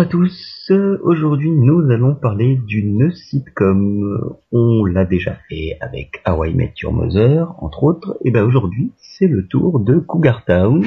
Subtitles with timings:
[0.00, 0.72] Bonjour à tous,
[1.02, 4.34] aujourd'hui nous allons parler d'une sitcom.
[4.50, 9.26] On l'a déjà fait avec Hawaii Met Your Mother, entre autres, et ben aujourd'hui c'est
[9.26, 10.86] le tour de Cougar Town.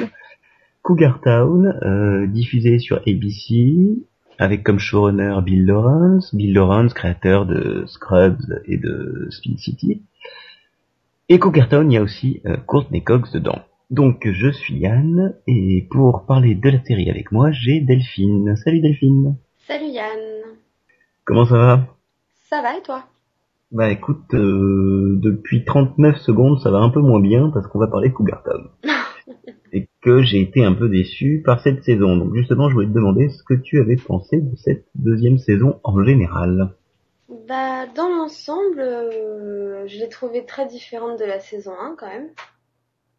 [0.82, 3.98] Cougar Town, euh, diffusé sur ABC,
[4.40, 10.02] avec comme showrunner Bill Lawrence, Bill Lawrence, créateur de Scrubs et de Spin City.
[11.28, 13.62] Et Cougar Town, il y a aussi euh, Courtney Cox dedans.
[13.90, 18.56] Donc je suis Yann et pour parler de la série avec moi, j'ai Delphine.
[18.56, 19.36] Salut Delphine.
[19.66, 20.18] Salut Yann.
[21.24, 21.86] Comment ça va?
[22.48, 23.04] Ça va et toi?
[23.72, 27.88] Bah écoute, euh, depuis 39 secondes, ça va un peu moins bien parce qu'on va
[27.88, 28.70] parler de Cougar Town.
[29.72, 32.16] et que j'ai été un peu déçu par cette saison.
[32.16, 35.80] Donc justement, je voulais te demander ce que tu avais pensé de cette deuxième saison
[35.84, 36.70] en général.
[37.48, 42.28] Bah dans l'ensemble, euh, je l'ai trouvée très différente de la saison 1 quand même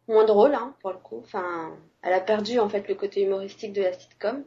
[0.08, 1.18] moins drôle, hein, pour le coup.
[1.18, 1.70] Enfin,
[2.02, 4.44] elle a perdu en fait le côté humoristique de la sitcom.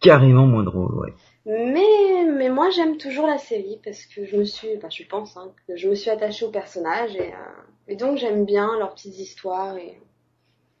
[0.00, 1.14] Carrément moins drôle, ouais.
[1.46, 5.36] Mais, mais moi j'aime toujours la série parce que je me suis, enfin je pense,
[5.36, 8.94] hein, que je me suis attachée aux personnages et, euh, et donc j'aime bien leurs
[8.94, 10.00] petites histoires et,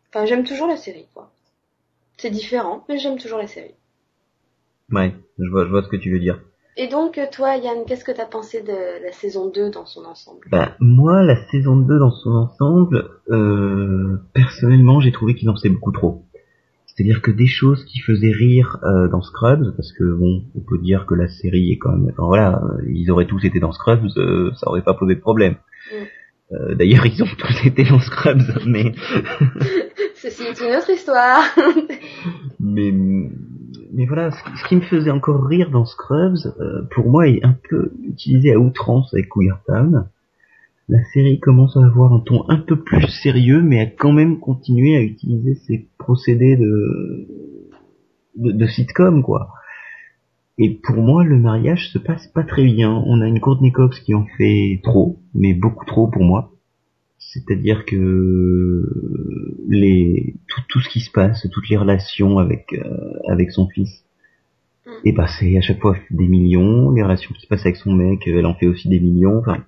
[0.08, 1.30] enfin j'aime toujours la série quoi.
[2.16, 3.74] C'est différent, mais j'aime toujours la série.
[4.90, 6.42] Ouais, je vois, je vois ce que tu veux dire.
[6.76, 10.46] Et donc, toi, Yann, qu'est-ce que t'as pensé de la saison 2 dans son ensemble?
[10.50, 15.68] Bah, Moi, la saison 2 dans son ensemble, euh, personnellement, j'ai trouvé qu'il en faisait
[15.68, 16.24] beaucoup trop.
[16.86, 20.78] C'est-à-dire que des choses qui faisaient rire euh, dans Scrubs, parce que bon, on peut
[20.78, 22.10] dire que la série est quand même...
[22.12, 25.56] Enfin voilà, ils auraient tous été dans Scrubs, euh, ça aurait pas posé de problème.
[25.92, 25.96] Mm.
[26.52, 28.92] Euh, D'ailleurs, ils ont tous été dans Scrubs, mais...
[30.14, 31.42] Ceci est une autre histoire.
[32.60, 32.92] mais
[33.92, 37.56] mais voilà, ce qui, me faisait encore rire dans Scrubs, euh, pour moi, est un
[37.68, 40.08] peu utilisé à outrance avec Queer Town.
[40.88, 44.40] La série commence à avoir un ton un peu plus sérieux, mais a quand même
[44.40, 47.28] continué à utiliser ses procédés de,
[48.36, 49.52] de, sitcom, quoi.
[50.58, 53.02] Et pour moi, le mariage se passe pas très bien.
[53.06, 56.52] On a une Courtney Cox qui en fait trop, mais beaucoup trop pour moi.
[57.20, 58.82] C'est-à-dire que
[59.68, 64.04] les tout, tout ce qui se passe, toutes les relations avec euh, avec son fils,
[64.86, 64.90] mm.
[65.04, 66.90] et bah c'est à chaque fois des millions.
[66.90, 69.38] Les relations qui se passent avec son mec, elle en fait aussi des millions.
[69.38, 69.64] Enfin,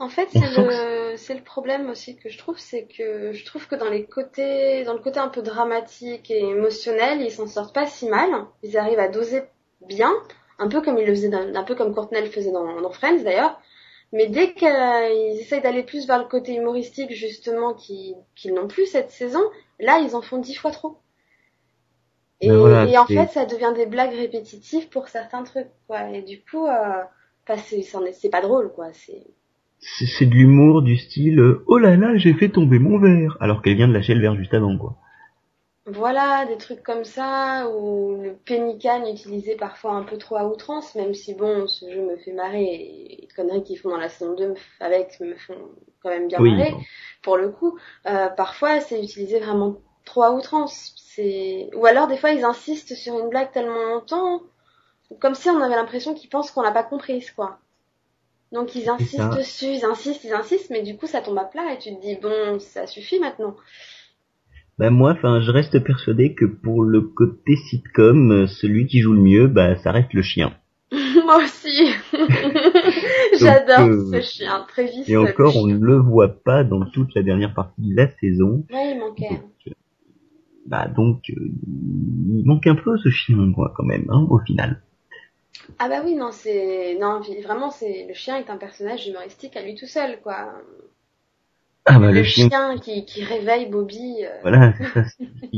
[0.00, 3.66] en fait, c'est le c'est le problème aussi que je trouve, c'est que je trouve
[3.68, 7.74] que dans les côtés dans le côté un peu dramatique et émotionnel, ils s'en sortent
[7.74, 8.30] pas si mal.
[8.62, 9.42] Ils arrivent à doser
[9.86, 10.12] bien,
[10.58, 13.22] un peu comme ils le faisaient, un peu comme Courtney le faisait dans, dans Friends
[13.22, 13.60] d'ailleurs
[14.12, 19.10] mais dès qu'ils essayent d'aller plus vers le côté humoristique, justement, qu'ils n'ont plus cette
[19.10, 19.42] saison,
[19.78, 20.98] là, ils en font dix fois trop.
[22.40, 26.08] Et, et en fait, ça devient des blagues répétitives pour certains trucs, quoi.
[26.08, 27.02] Et du coup, euh,
[27.56, 28.92] c'est pas drôle, quoi.
[28.92, 29.26] C'est
[29.80, 33.76] c'est de l'humour du style oh là là j'ai fait tomber mon verre alors qu'elle
[33.76, 34.96] vient de lâcher le verre juste avant quoi.
[35.86, 40.94] Voilà, des trucs comme ça, ou le pénican utilisé parfois un peu trop à outrance,
[40.94, 43.09] même si bon, ce jeu me fait marrer, et
[43.40, 45.58] conneries qu'ils font dans la saison 2 avec me font
[46.02, 46.74] quand même bien marrer,
[47.22, 47.78] pour le coup.
[48.06, 50.94] Euh, parfois, c'est utilisé vraiment trop à outrance.
[50.96, 54.42] C'est Ou alors, des fois, ils insistent sur une blague tellement longtemps,
[55.20, 57.58] comme si on avait l'impression qu'ils pensent qu'on l'a pas comprise, quoi.
[58.52, 61.72] Donc ils insistent dessus, ils insistent, ils insistent, mais du coup ça tombe à plat
[61.72, 63.54] et tu te dis bon, ça suffit maintenant.
[64.76, 69.12] Bah moi, enfin, je reste persuadé que pour le côté sitcom, euh, celui qui joue
[69.12, 70.56] le mieux, bah ça reste le chien.
[71.30, 71.92] Moi aussi.
[73.40, 75.08] J'adore euh, ce chien, très vite.
[75.08, 78.64] Et encore, on ne le voit pas dans toute la dernière partie de la saison.
[78.72, 79.28] Ouais, il manquait.
[79.28, 79.70] Donc, euh,
[80.66, 84.82] bah donc, il manque un peu ce chien, quoi, quand même, hein, au final.
[85.78, 89.62] Ah bah oui, non, c'est non, vraiment, c'est le chien est un personnage humoristique à
[89.62, 90.52] lui tout seul, quoi.
[91.86, 94.24] Ah bah, le, chien, qui, qui, réveille Bobby.
[94.24, 94.28] Euh.
[94.42, 94.74] Voilà,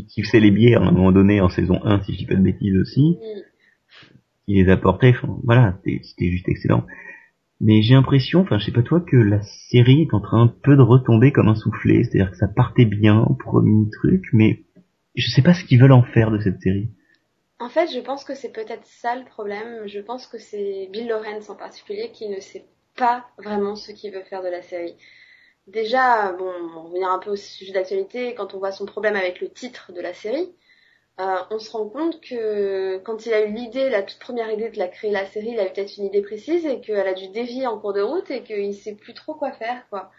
[0.09, 2.43] qui, les bières à un moment donné en saison 1, si je dis pas de
[2.43, 3.19] bêtises aussi.
[4.53, 5.15] Qui les apportait,
[5.45, 6.85] voilà, c'était juste excellent.
[7.59, 9.41] Mais j'ai l'impression, enfin je sais pas toi, que la
[9.71, 12.85] série est en train un peu de retomber comme un soufflé, c'est-à-dire que ça partait
[12.85, 14.65] bien au premier truc, mais
[15.15, 16.91] je sais pas ce qu'ils veulent en faire de cette série.
[17.61, 19.87] En fait, je pense que c'est peut-être ça le problème.
[19.87, 24.13] Je pense que c'est Bill Lawrence en particulier qui ne sait pas vraiment ce qu'il
[24.13, 24.97] veut faire de la série.
[25.67, 29.41] Déjà, bon, on revient un peu au sujet d'actualité, quand on voit son problème avec
[29.41, 30.51] le titre de la série,
[31.21, 34.71] euh, on se rend compte que quand il a eu l'idée, la toute première idée
[34.71, 37.13] de la créer la série, il a eu peut-être une idée précise et qu'elle a
[37.13, 40.11] dû dévier en cours de route et qu'il sait plus trop quoi faire, quoi.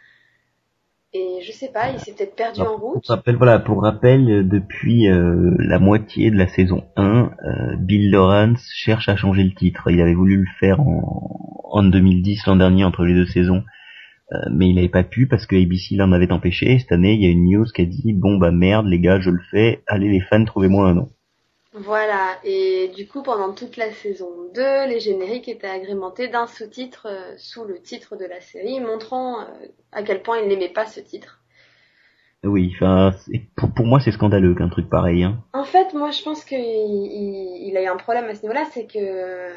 [1.16, 3.06] Et je sais pas, il s'est peut-être perdu en route.
[3.06, 8.10] Pour rappel, voilà, pour rappel, depuis euh, la moitié de la saison 1, euh, Bill
[8.10, 9.92] Lawrence cherche à changer le titre.
[9.92, 13.64] Il avait voulu le faire en, en 2010, l'an dernier, entre les deux saisons.
[14.32, 16.80] Euh, mais il n'avait pas pu parce que ABC l'en avait empêché.
[16.80, 19.20] Cette année, il y a une news qui a dit bon bah merde les gars,
[19.20, 19.84] je le fais.
[19.88, 21.10] Allez les fans, trouvez-moi un nom.
[21.76, 27.08] Voilà, et du coup pendant toute la saison 2, les génériques étaient agrémentés d'un sous-titre
[27.10, 29.46] euh, sous le titre de la série, montrant euh,
[29.92, 31.40] à quel point il n'aimait pas ce titre.
[32.44, 33.12] Oui, enfin,
[33.56, 35.24] pour, pour, moi c'est scandaleux qu'un truc pareil.
[35.24, 35.44] Hein.
[35.54, 38.66] En fait, moi je pense qu'il il, il, a eu un problème à ce niveau-là,
[38.72, 39.50] c'est que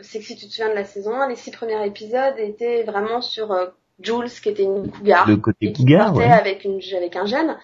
[0.00, 2.84] c'est que si tu te souviens de la saison 1, les six premiers épisodes étaient
[2.84, 3.66] vraiment sur euh,
[4.00, 6.24] Jules qui était une cougar, le côté et qui cougar, ouais.
[6.24, 7.56] avec une avec un jeune.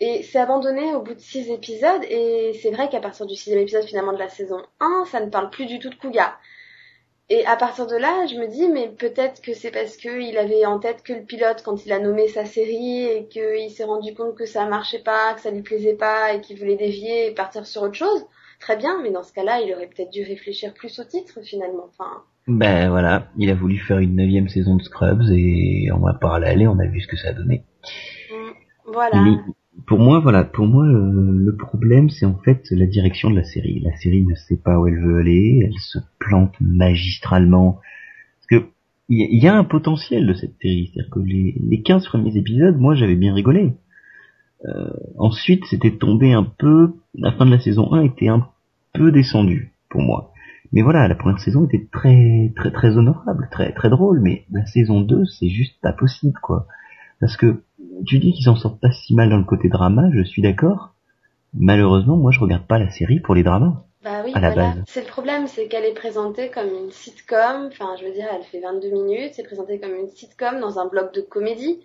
[0.00, 3.60] Et c'est abandonné au bout de six épisodes, et c'est vrai qu'à partir du sixième
[3.60, 6.38] épisode finalement de la saison 1, ça ne parle plus du tout de cougar.
[7.30, 10.66] Et à partir de là, je me dis, mais peut-être que c'est parce qu'il avait
[10.66, 14.14] en tête que le pilote quand il a nommé sa série et qu'il s'est rendu
[14.14, 17.30] compte que ça marchait pas, que ça lui plaisait pas et qu'il voulait dévier et
[17.30, 18.26] partir sur autre chose.
[18.64, 21.84] Très bien, mais dans ce cas-là, il aurait peut-être dû réfléchir plus au titre finalement.
[21.86, 22.22] Enfin.
[22.48, 26.78] Ben voilà, il a voulu faire une neuvième saison de Scrubs et en parallèle, on
[26.78, 27.64] a vu ce que ça a donné.
[28.86, 29.22] Voilà.
[29.22, 29.36] Mais
[29.86, 33.44] pour moi, voilà, pour moi, le, le problème, c'est en fait la direction de la
[33.44, 33.80] série.
[33.80, 37.80] La série ne sait pas où elle veut aller, elle se plante magistralement.
[38.38, 38.68] Parce que
[39.10, 42.78] il y, a un potentiel de cette série, c'est-à-dire que les, les 15 premiers épisodes,
[42.78, 43.74] moi, j'avais bien rigolé.
[44.64, 44.88] Euh,
[45.18, 48.48] ensuite, c'était tombé un peu, la fin de la saison 1 était un
[48.94, 50.32] peu descendue pour moi.
[50.72, 54.64] Mais voilà, la première saison était très très très honorable, très très drôle, mais la
[54.66, 56.66] saison 2, c'est juste pas possible quoi.
[57.20, 57.62] Parce que
[58.06, 60.94] tu dis qu'ils s'en sortent pas si mal dans le côté drama, je suis d'accord.
[61.52, 63.84] Malheureusement, moi je regarde pas la série pour les dramas.
[64.02, 64.74] Bah oui, à la voilà.
[64.74, 64.84] base.
[64.86, 67.68] C'est le problème, c'est qu'elle est présentée comme une sitcom.
[67.68, 69.32] Enfin, je veux dire, elle fait 22 minutes.
[69.34, 71.80] C'est présenté comme une sitcom dans un bloc de comédie.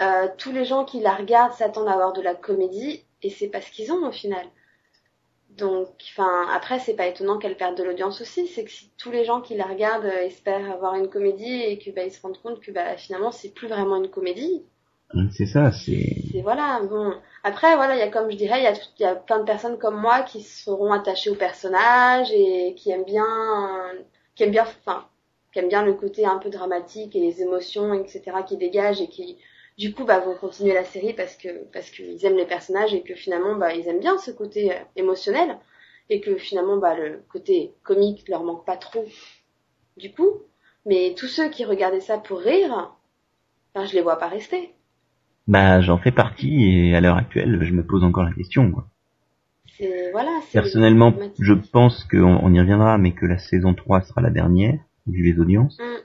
[0.00, 3.46] Euh, tous les gens qui la regardent s'attendent à avoir de la comédie et c'est
[3.46, 4.44] pas ce qu'ils ont au final.
[5.56, 8.46] Donc, enfin, après, c'est pas étonnant qu'elle perde de l'audience aussi.
[8.48, 11.78] C'est que si tous les gens qui la regardent euh, espèrent avoir une comédie et
[11.78, 14.64] que bah, ils se rendent compte que bah, finalement c'est plus vraiment une comédie,
[15.30, 16.40] C'est ça, c'est.
[16.42, 16.80] voilà.
[16.82, 17.14] Bon,
[17.44, 19.44] après voilà, il y a comme je dirais, il y a, y a plein de
[19.44, 24.02] personnes comme moi qui seront attachées au personnage et qui aiment bien, euh,
[24.34, 25.06] qui aiment bien, enfin,
[25.52, 28.22] qui aiment bien le côté un peu dramatique et les émotions, etc.
[28.46, 29.38] qui dégagent et qui
[29.78, 33.02] du coup bah vont continuer la série parce que parce qu'ils aiment les personnages et
[33.02, 35.58] que finalement bah ils aiment bien ce côté euh, émotionnel
[36.10, 39.04] et que finalement bah le côté comique leur manque pas trop
[39.96, 40.42] du coup
[40.86, 42.94] mais tous ceux qui regardaient ça pour rire
[43.74, 44.72] ben je les vois pas rester
[45.48, 48.70] Bah, j'en fais partie et à l'heure actuelle, je me pose encore la question.
[48.70, 48.86] Quoi.
[49.76, 54.20] c'est voilà Personnellement, je pense qu'on on y reviendra, mais que la saison 3 sera
[54.20, 55.78] la dernière, vu les audiences.
[55.80, 56.03] Mm.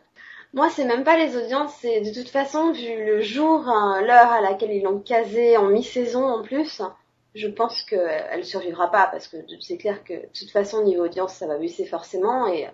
[0.54, 4.32] Moi, c'est même pas les audiences, c'est de toute façon, vu le jour, hein, l'heure
[4.32, 6.82] à laquelle ils l'ont casé en mi-saison en plus,
[7.36, 11.34] je pense qu'elle survivra pas parce que c'est clair que de toute façon, niveau audience,
[11.36, 12.68] ça va baisser forcément et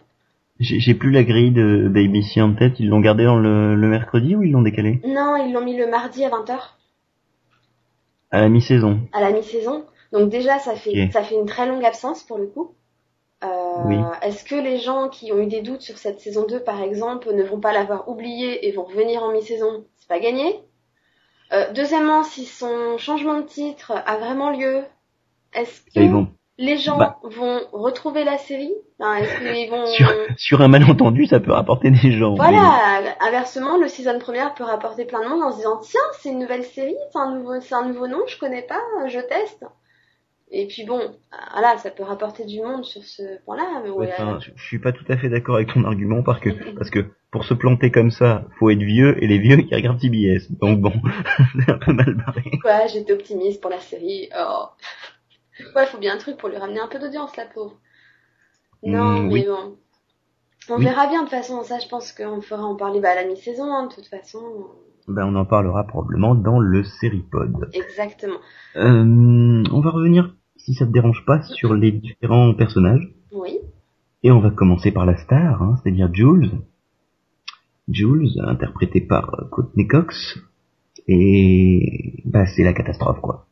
[0.60, 4.36] J'ai plus la grille de d'ABC en tête, ils l'ont gardé dans le, le mercredi
[4.38, 5.02] ou ils l'ont décalé?
[5.06, 6.58] Non, ils l'ont mis le mardi à 20h
[8.32, 9.02] À la mi-saison.
[9.12, 9.84] à la mi-saison.
[10.14, 12.74] Donc déjà, ça fait ça fait une très longue absence pour le coup.
[13.52, 13.98] Euh, Oui.
[14.22, 17.34] Est-ce que les gens qui ont eu des doutes sur cette saison 2, par exemple,
[17.34, 19.86] ne vont pas l'avoir oublié et vont revenir en mi-saison?
[19.98, 20.62] C'est pas gagné?
[21.54, 24.84] Euh, deuxièmement, si son changement de titre a vraiment lieu,
[25.54, 27.18] est-ce que vont les gens Bah.
[27.24, 28.74] vont retrouver la série?
[29.00, 29.86] Enfin, Est-ce qu'ils vont...
[29.88, 32.34] sur, sur un malentendu, ça peut rapporter des gens.
[32.36, 36.30] Voilà, inversement, le season première peut rapporter plein de monde en se disant tiens, c'est
[36.30, 39.66] une nouvelle série, c'est un nouveau, c'est un nouveau nom, je connais pas, je teste.
[40.52, 41.18] Et puis bon,
[41.54, 43.82] voilà, ça peut rapporter du monde sur ce point-là.
[43.84, 46.40] Mais Ouais, enfin, je, je suis pas tout à fait d'accord avec ton argument parce
[46.40, 47.00] que parce que
[47.32, 50.52] pour se planter comme ça, faut être vieux et les vieux qui regardent CBS.
[50.60, 50.94] Donc bon,
[51.66, 52.44] c'est un peu mal barré.
[52.62, 54.30] quoi, j'étais optimiste pour la série.
[54.38, 54.68] Oh.
[55.76, 57.80] Ouais, faut bien un truc pour lui ramener un peu d'audience, la pauvre.
[58.84, 59.46] Non, Mm, mais oui.
[59.46, 59.78] bon.
[60.70, 60.86] On Oui.
[60.86, 63.26] verra bien de toute façon, ça je pense qu'on fera en parler bah, à la
[63.26, 64.70] mi-saison, hein, de toute façon.
[65.08, 67.70] Ben on en parlera probablement dans le Seripod.
[67.74, 68.40] Exactement.
[68.76, 73.08] Euh, on va revenir, si ça te dérange pas, sur les différents personnages.
[73.32, 73.60] Oui.
[74.24, 76.52] Et on va commencer par la star, hein, c'est-à-dire Jules.
[77.88, 80.40] Jules, interprété par euh, Courtney Cox.
[81.08, 83.46] Et bah c'est la catastrophe quoi.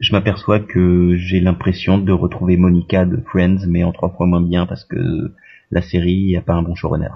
[0.00, 4.42] Je m'aperçois que j'ai l'impression de retrouver Monica de Friends, mais en trois fois moins
[4.42, 5.32] bien parce que
[5.70, 7.08] la série a pas un bon showrunner.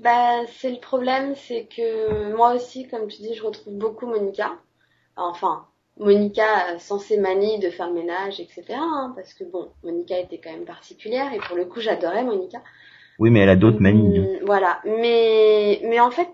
[0.00, 4.58] Bah, c'est le problème, c'est que moi aussi, comme tu dis, je retrouve beaucoup Monica.
[5.16, 5.66] Enfin,
[5.98, 8.64] Monica euh, sans ses manies de faire le ménage, etc.
[8.80, 12.62] hein, parce que bon, Monica était quand même particulière et pour le coup, j'adorais Monica.
[13.18, 14.20] Oui, mais elle a d'autres manies.
[14.20, 16.30] Mm, Voilà, mais mais en fait,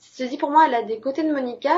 [0.00, 1.76] je te dis pour moi, elle a des côtés de Monica,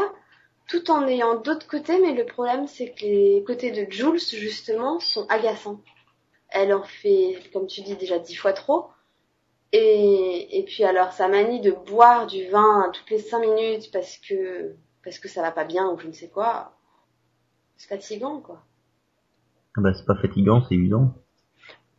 [0.68, 5.00] tout en ayant d'autres côtés, mais le problème c'est que les côtés de Jules justement
[5.00, 5.80] sont agaçants.
[6.50, 8.88] Elle en fait, comme tu dis, déjà dix fois trop.
[9.72, 14.18] Et, et puis alors sa manie de boire du vin toutes les cinq minutes parce
[14.18, 14.74] que
[15.04, 16.72] parce que ça va pas bien ou je ne sais quoi,
[17.76, 18.62] c'est fatigant quoi.
[19.76, 21.14] Ah bah c'est pas fatigant, c'est usant.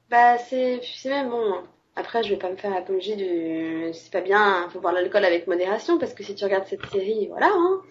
[0.09, 1.63] Bah c'est, c'est même bon.
[1.95, 5.47] Après, je vais pas me faire apologie du, c'est pas bien, faut boire l'alcool avec
[5.47, 7.49] modération parce que si tu regardes cette série, voilà.
[7.53, 7.81] Hein.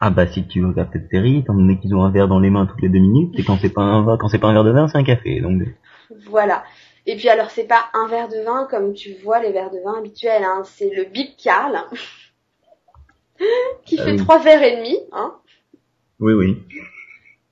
[0.00, 2.50] Ah bah si tu regardes cette série, étant donné qu'ils ont un verre dans les
[2.50, 4.64] mains toutes les deux minutes, et quand c'est pas un quand c'est pas un verre
[4.64, 5.62] de vin, c'est un café, donc.
[6.26, 6.64] Voilà.
[7.06, 9.80] Et puis alors c'est pas un verre de vin comme tu vois les verres de
[9.80, 10.62] vin habituels, hein.
[10.64, 11.78] c'est le Big Carl
[13.84, 14.98] qui Ah fait trois verres et demi.
[15.12, 15.34] Hein.
[16.18, 16.62] Oui oui.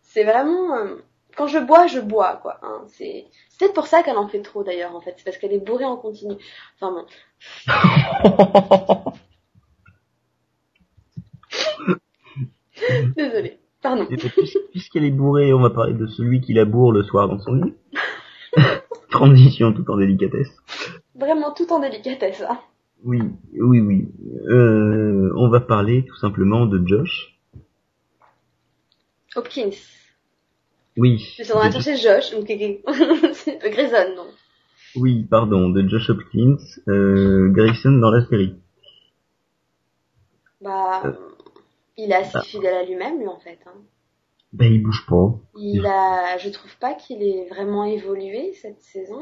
[0.02, 0.96] C'est vraiment euh,
[1.36, 2.58] quand je bois, je bois quoi.
[2.62, 2.82] Hein.
[2.88, 3.26] C'est
[3.58, 5.86] peut-être pour ça qu'elle en fait trop d'ailleurs en fait, c'est parce qu'elle est bourrée
[5.86, 6.34] en continu.
[6.80, 7.06] Enfin bon.
[13.16, 13.58] Désolée.
[13.82, 14.06] Pardon.
[14.70, 17.52] Puisqu'elle est bourrée, on va parler de celui qui la bourre le soir dans son
[17.52, 17.74] lit.
[19.10, 20.50] Transition tout en délicatesse.
[21.14, 22.42] Vraiment tout en délicatesse.
[22.48, 22.58] Hein.
[23.04, 23.20] Oui,
[23.58, 24.08] oui, oui.
[24.48, 27.38] Euh, on va parler tout simplement de Josh.
[29.36, 29.70] Hopkins.
[30.96, 31.18] Oui.
[31.38, 32.32] Je suis en train de chercher Josh.
[32.32, 34.26] donc, C'est euh, Grayson donc.
[34.96, 36.56] Oui, pardon, de Josh Hopkins,
[36.88, 38.54] euh, Grayson dans la série.
[40.60, 41.12] Bah, Euh.
[41.96, 42.42] il est assez Ah.
[42.42, 43.58] fidèle à lui-même, lui, en fait.
[43.66, 43.78] Hein.
[44.52, 45.38] Ben il bouge pas.
[45.56, 49.20] Il a, je trouve pas qu'il ait vraiment évolué cette saison.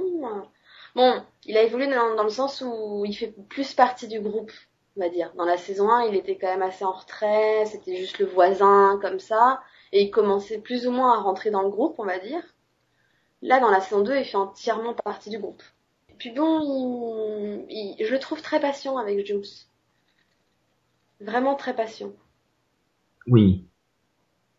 [0.95, 4.53] Bon, il a évolué dans, dans le sens où il fait plus partie du groupe,
[4.97, 5.33] on va dire.
[5.35, 8.99] Dans la saison 1, il était quand même assez en retrait, c'était juste le voisin,
[9.03, 9.63] comme ça.
[9.93, 12.43] Et il commençait plus ou moins à rentrer dans le groupe, on va dire.
[13.43, 15.63] Là, dans la saison 2, il fait entièrement partie du groupe.
[16.11, 16.61] Et puis bon,
[17.69, 19.43] il, il- je le trouve très patient avec Jules.
[21.21, 22.13] Vraiment très patient.
[23.27, 23.69] Oui.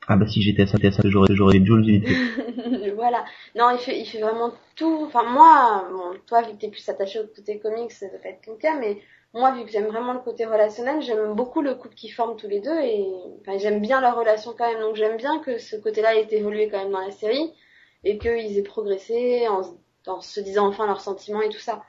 [0.08, 1.60] Ah bah si j'étais à ça, ça, j'aurais, j'aurais
[2.96, 3.26] voilà.
[3.56, 5.04] Non, il fait, il fait vraiment tout.
[5.06, 8.30] Enfin, moi, bon, toi, vu que t'es plus attaché au côté comics, ça peut pas
[8.30, 9.02] être ton cas, mais
[9.34, 12.48] moi, vu que j'aime vraiment le côté relationnel, j'aime beaucoup le couple qu'ils forment tous
[12.48, 13.06] les deux et
[13.42, 14.82] enfin, j'aime bien leur relation quand même.
[14.82, 17.54] Donc, j'aime bien que ce côté-là ait évolué quand même dans la série
[18.04, 19.72] et qu'ils aient progressé en, se-
[20.08, 21.84] en se disant enfin leurs sentiments et tout ça.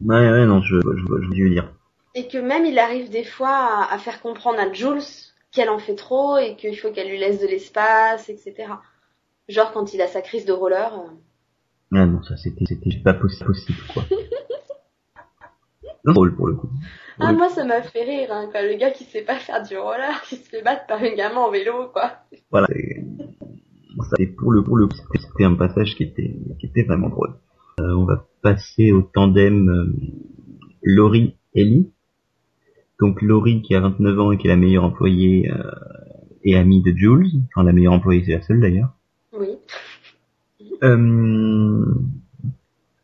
[0.00, 1.72] Ouais, ouais, non, je, je, je, je, je veux dire.
[2.14, 5.00] Et que même il arrive des fois à, à faire comprendre à Jules
[5.52, 8.54] qu'elle en fait trop et qu'il faut qu'elle lui laisse de l'espace, etc.
[9.48, 10.92] Genre quand il a sa crise de roller.
[10.94, 11.08] euh,
[11.98, 14.04] Ah non, ça c'était, c'était pas possi- possible, quoi.
[16.04, 16.68] Drôle pour le coup.
[17.18, 17.36] Ah, Oui.
[17.36, 18.62] moi, ça m'a fait rire, hein, quoi.
[18.62, 21.40] Le gars qui sait pas faire du roller, qui se fait battre par un gamin
[21.40, 22.12] en vélo, quoi.
[22.50, 22.66] Voilà.
[22.68, 27.34] Ça, et pour le, pour le c'était- un passage qui était, qui était vraiment drôle.
[27.80, 29.92] Euh, on va passer au tandem euh,
[30.82, 31.92] Laurie Ellie.
[33.00, 35.70] Donc Laurie qui a 29 ans et qui est la meilleure employée euh,
[36.42, 37.28] et amie de Jules.
[37.54, 38.90] Enfin la meilleure employée, c'est la seule d'ailleurs.
[39.32, 39.58] Oui.
[40.82, 41.84] Euh,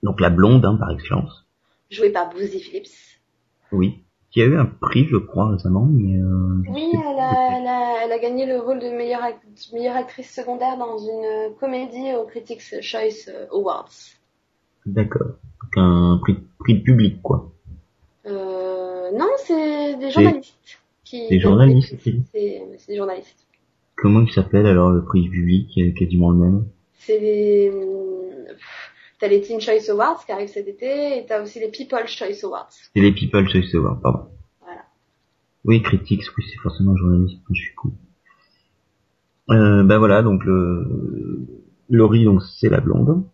[0.03, 1.47] donc la blonde hein, par excellence.
[1.91, 2.89] Joué par Boozy Phillips.
[3.73, 4.01] Oui.
[4.31, 8.05] Qui a eu un prix, je crois, récemment, mais euh, Oui, elle a, elle a,
[8.05, 12.27] elle a gagné le rôle de meilleure, act- meilleure actrice secondaire dans une comédie aux
[12.27, 13.93] Critics' Choice Awards.
[14.87, 15.29] D'accord.
[15.63, 17.53] Donc un prix, prix de public, quoi.
[18.27, 18.54] Euh,
[19.17, 20.79] non, c'est des journalistes.
[21.05, 23.47] Qui Des journalistes, C'est des journalistes.
[23.97, 26.67] Comment il s'appelle alors le prix public qui est quasiment le même?
[26.95, 27.71] C'est les...
[27.71, 28.47] hum,
[29.21, 32.45] T'as les Teen Choice Awards qui arrivent cet été et t'as aussi les People Choice
[32.45, 32.69] Awards.
[32.71, 34.29] C'est les People Choice Awards, pardon.
[34.61, 34.83] Voilà.
[35.65, 37.39] Oui, Critics, oui, c'est forcément journaliste.
[37.51, 37.93] Je suis cool.
[39.51, 41.47] Euh, bah voilà, donc le
[41.91, 43.25] Laurie, donc c'est la blonde.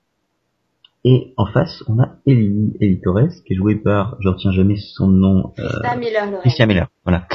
[1.05, 4.77] Et en face, on a Ellie, Ellie Torres, qui est jouée par, je retiens jamais
[4.77, 6.41] son nom, euh, Miller.
[6.41, 7.27] Christian Miller, voilà.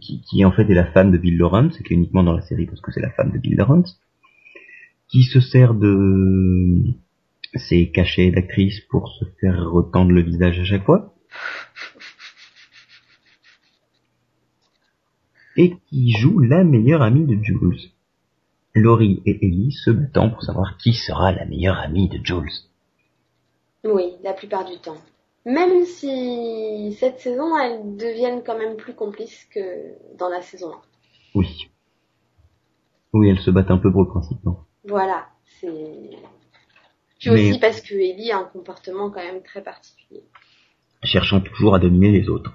[0.00, 2.32] Qui, qui en fait est la femme de Bill Lawrence, et qui est uniquement dans
[2.32, 4.00] la série parce que c'est la femme de Bill Lawrence,
[5.08, 6.82] qui se sert de
[7.54, 11.14] ses cachets d'actrice pour se faire retendre le visage à chaque fois.
[15.56, 17.93] Et qui joue la meilleure amie de Jules.
[18.74, 22.50] Laurie et Ellie se battant pour savoir qui sera la meilleure amie de Jules.
[23.84, 24.96] Oui, la plupart du temps.
[25.46, 29.60] Même si cette saison, elles deviennent quand même plus complices que
[30.18, 30.76] dans la saison 1.
[31.34, 31.70] Oui.
[33.12, 34.56] Oui, elles se battent un peu pour le principe, non?
[34.86, 35.26] Voilà,
[35.60, 36.10] c'est...
[37.20, 40.24] Puis Mais- aussi parce que Ellie a un comportement quand même très particulier.
[41.04, 42.52] Cherchant toujours à dominer les autres.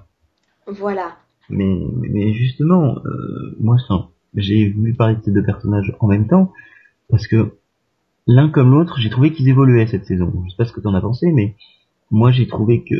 [0.67, 1.17] Voilà.
[1.49, 6.27] Mais, mais justement, euh, moi, ça, j'ai voulu parler de ces deux personnages en même
[6.27, 6.51] temps,
[7.09, 7.53] parce que
[8.27, 10.31] l'un comme l'autre, j'ai trouvé qu'ils évoluaient cette saison.
[10.45, 11.55] Je sais pas ce que t'en as pensé, mais
[12.11, 12.95] moi, j'ai trouvé que,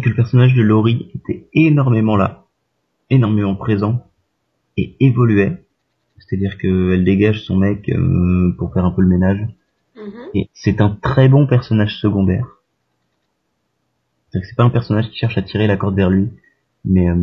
[0.00, 2.44] que le personnage de Laurie était énormément là,
[3.10, 4.06] énormément présent,
[4.76, 5.64] et évoluait.
[6.18, 9.46] C'est-à-dire qu'elle dégage son mec euh, pour faire un peu le ménage.
[9.96, 10.12] Mhm.
[10.34, 12.46] Et c'est un très bon personnage secondaire.
[14.28, 16.28] C'est-à-dire que c'est pas un personnage qui cherche à tirer la corde vers lui,
[16.84, 17.16] mais euh,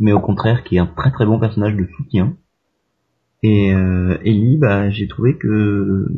[0.00, 2.36] mais au contraire qui est un très très bon personnage de soutien
[3.42, 6.08] Et euh, Ellie, bah, j'ai trouvé que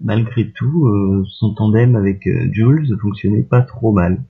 [0.00, 4.22] malgré tout, euh, son tandem avec euh, Jules fonctionnait pas trop mal.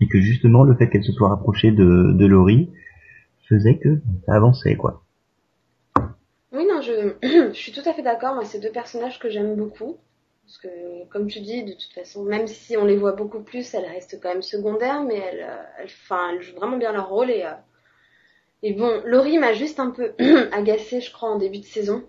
[0.00, 2.70] Et que justement, le fait qu'elle se soit rapprochée de, de Laurie
[3.48, 5.02] faisait que ça avançait, quoi.
[6.52, 7.14] Oui, non, je,
[7.52, 8.40] je suis tout à fait d'accord.
[8.44, 9.96] C'est deux personnages que j'aime beaucoup.
[10.44, 13.72] Parce que, comme tu dis, de toute façon, même si on les voit beaucoup plus,
[13.74, 15.46] elles restent quand même secondaires, mais elles,
[15.78, 17.30] elles, enfin, elles jouent vraiment bien leur rôle.
[17.30, 17.52] Et, euh,
[18.62, 20.12] et bon, Laurie m'a juste un peu
[20.52, 22.04] agacée, je crois, en début de saison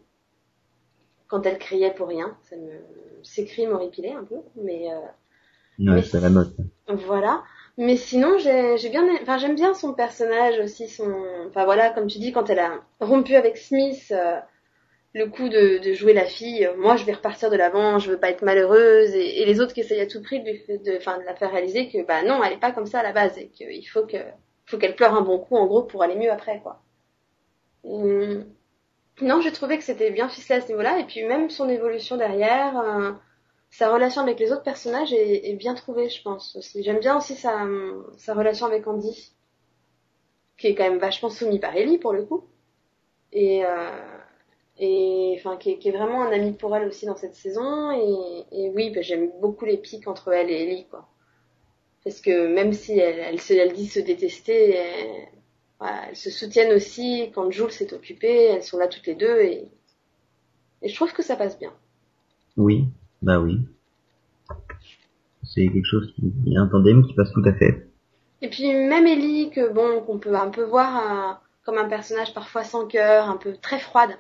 [1.27, 2.37] quand elle criait pour rien.
[2.43, 2.71] Ça me,
[3.23, 4.89] ses cris m'horripilaient un peu, mais.
[4.91, 6.55] Euh, c'est la mode.
[6.87, 7.43] Voilà.
[7.77, 11.11] Mais sinon, j'ai bien, enfin, j'aime bien son personnage aussi, son,
[11.47, 14.39] enfin voilà, comme tu dis, quand elle a rompu avec Smith, euh,
[15.15, 18.11] le coup de, de, jouer la fille, euh, moi je vais repartir de l'avant, je
[18.11, 20.97] veux pas être malheureuse, et, et, les autres qui essayent à tout prix de, de,
[20.97, 23.11] enfin, de la faire réaliser que bah non, elle est pas comme ça à la
[23.11, 24.17] base, et qu'il faut que,
[24.73, 26.81] faut qu'elle pleure un bon coup en gros pour aller mieux après quoi.
[27.85, 28.39] Et,
[29.21, 32.17] non, j'ai trouvé que c'était bien ficelé à ce niveau-là, et puis même son évolution
[32.17, 33.11] derrière, euh,
[33.69, 36.83] sa relation avec les autres personnages est, bien trouvée, je pense aussi.
[36.83, 37.67] J'aime bien aussi sa,
[38.17, 39.33] sa relation avec Andy,
[40.57, 42.45] qui est quand même vachement soumis par Ellie pour le coup,
[43.31, 43.91] et euh,
[44.79, 47.91] et enfin qui est, vraiment un ami pour elle aussi dans cette saison.
[47.91, 51.07] Et, et oui, bah, j'aime beaucoup les pics entre elle et Ellie, quoi.
[52.03, 54.77] Parce que même si elle, elle, se, se détester,
[55.79, 59.41] voilà, elles se soutiennent aussi quand Jules s'est occupé, elles sont là toutes les deux
[59.41, 59.67] et,
[60.81, 61.73] et je trouve que ça passe bien.
[62.57, 62.85] Oui,
[63.21, 63.59] bah oui.
[65.43, 67.87] C'est quelque chose qui est un tandem qui passe tout à fait.
[68.41, 72.33] Et puis même Ellie, que bon, qu'on peut un peu voir euh, comme un personnage
[72.33, 74.11] parfois sans cœur, un peu très froide,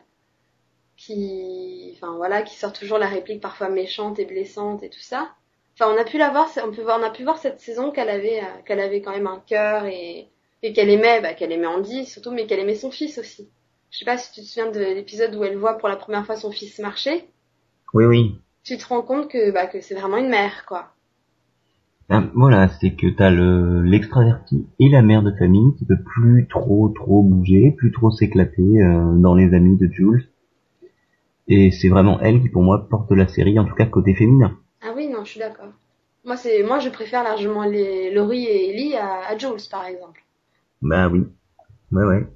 [0.95, 5.35] qui, enfin voilà, qui sort toujours la réplique parfois méchante et blessante et tout ça.
[5.75, 7.91] Enfin, on a pu la voir, on peut voir, on a pu voir cette saison
[7.91, 10.27] qu'elle avait, euh, qu'elle avait quand même un cœur et,
[10.61, 13.49] et qu'elle aimait, bah, qu'elle aimait Andy surtout, mais qu'elle aimait son fils aussi.
[13.89, 16.25] Je sais pas si tu te souviens de l'épisode où elle voit pour la première
[16.25, 17.25] fois son fils marcher.
[17.93, 18.35] Oui, oui.
[18.63, 20.93] Tu te rends compte que, bah, que c'est vraiment une mère, quoi.
[22.09, 26.47] Ben, voilà, c'est que t'as le l'extraverti et la mère de famille qui peut plus
[26.49, 30.27] trop trop bouger, plus trop s'éclater euh, dans les amis de Jules.
[31.47, 34.57] Et c'est vraiment elle qui pour moi porte la série, en tout cas côté féminin.
[35.23, 35.69] Non, je suis d'accord.
[36.25, 40.21] Moi, c'est, moi, je préfère largement les Laurie et Ellie à, à Jules, par exemple.
[40.81, 41.25] Bah oui.
[41.93, 42.27] Ouais, ouais.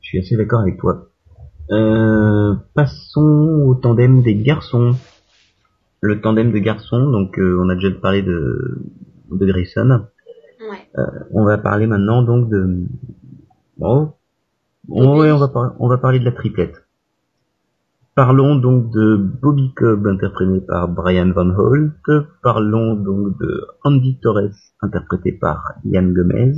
[0.00, 1.08] Je suis assez d'accord avec toi.
[1.72, 4.94] Euh, passons au tandem des garçons.
[6.02, 8.78] Le tandem de garçons, donc euh, on a déjà parlé de,
[9.32, 10.06] de Grayson.
[10.60, 10.88] Ouais.
[10.98, 12.84] Euh, on va parler maintenant donc de...
[13.76, 14.12] Bon,
[14.88, 15.74] on, ouais, on va, par...
[15.80, 16.84] on va parler de la triplette.
[18.20, 21.94] Parlons donc de Bobby Cobb interprété par Brian Van Holt.
[22.42, 24.52] Parlons donc de Andy Torres
[24.82, 26.52] interprété par Ian Gomez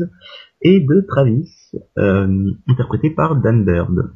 [0.61, 4.11] et de Travis euh, interprété par Dan Bird.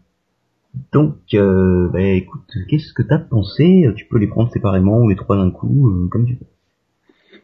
[0.90, 3.92] Donc, euh, bah, écoute, qu'est-ce que t'as pensé?
[3.94, 6.40] Tu peux les prendre séparément ou les trois d'un coup, euh, comme tu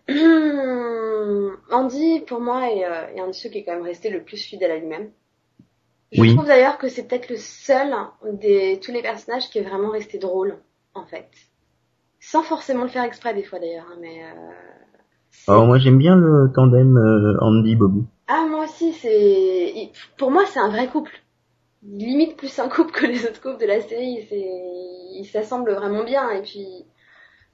[0.08, 1.52] veux.
[1.70, 4.72] Andy, pour moi, est, un de ceux qui est quand même resté le plus fidèle
[4.72, 5.10] à lui-même.
[6.12, 6.34] Je oui.
[6.34, 7.94] trouve d'ailleurs que c'est peut-être le seul
[8.34, 10.58] des tous les personnages qui est vraiment resté drôle,
[10.94, 11.28] en fait.
[12.20, 14.22] Sans forcément le faire exprès des fois d'ailleurs, hein, mais.
[14.22, 18.04] Euh, Alors moi j'aime bien le tandem euh, Andy Bobby.
[18.28, 21.12] Ah moi aussi c'est, pour moi c'est un vrai couple.
[21.82, 24.26] Limite plus un couple que les autres couples de la série.
[24.28, 24.50] C'est,
[25.14, 26.84] ils s'assemblent vraiment bien et puis.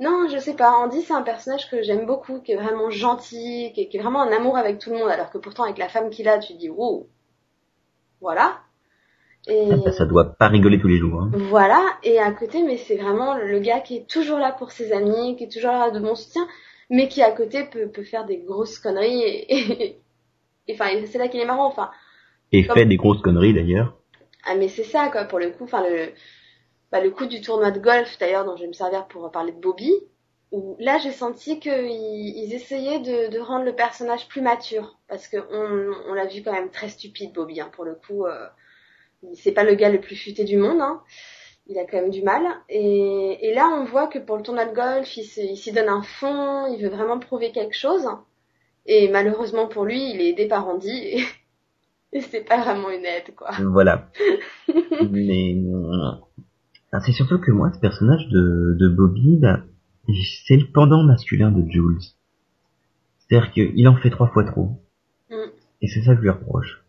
[0.01, 0.71] Non, je sais pas.
[0.71, 4.01] Andy, c'est un personnage que j'aime beaucoup, qui est vraiment gentil, qui est, qui est,
[4.01, 6.39] vraiment en amour avec tout le monde, alors que pourtant avec la femme qu'il a,
[6.39, 7.09] tu dis wow,
[8.21, 8.59] voilà.
[9.47, 9.71] Et...
[9.93, 11.23] Ça doit pas rigoler tous les jours.
[11.23, 11.31] Hein.
[11.33, 11.81] Voilà.
[12.03, 15.37] Et à côté, mais c'est vraiment le gars qui est toujours là pour ses amis,
[15.37, 16.47] qui est toujours là de bon soutien,
[16.91, 19.23] mais qui à côté peut, peut faire des grosses conneries.
[19.23, 20.01] Et, et,
[20.67, 21.67] et enfin, c'est là qu'il est marrant.
[21.67, 21.91] Enfin.
[22.53, 22.77] Et comme...
[22.77, 23.95] fait des grosses conneries d'ailleurs.
[24.45, 25.65] Ah mais c'est ça quoi pour le coup.
[25.65, 26.11] Enfin le
[26.91, 29.53] bah, le coup du tournoi de golf d'ailleurs dont je vais me servir pour parler
[29.53, 29.93] de Bobby.
[30.51, 35.29] Où là j'ai senti qu'ils ils essayaient de, de, rendre le personnage plus mature parce
[35.29, 38.25] que on, on l'a vu quand même très stupide Bobby hein, pour le coup.
[38.25, 38.47] Euh,
[39.35, 41.03] c'est pas le gars le plus futé du monde, hein.
[41.67, 42.43] il a quand même du mal.
[42.69, 46.03] Et, et, là, on voit que pour le tournoi de golf, il s'y donne un
[46.03, 48.07] fond, il veut vraiment prouver quelque chose.
[48.87, 50.91] Et malheureusement pour lui, il est aidé par Andy.
[50.91, 51.25] Et,
[52.13, 53.51] et c'est pas vraiment une aide, quoi.
[53.73, 54.11] Voilà.
[55.11, 55.57] Mais
[57.05, 59.63] c'est surtout que moi, ce personnage de, de Bobby, là,
[60.47, 61.99] c'est le pendant masculin de Jules.
[63.19, 64.81] C'est-à-dire qu'il en fait trois fois trop.
[65.31, 65.51] Mm.
[65.83, 66.85] Et c'est ça que je lui reproche.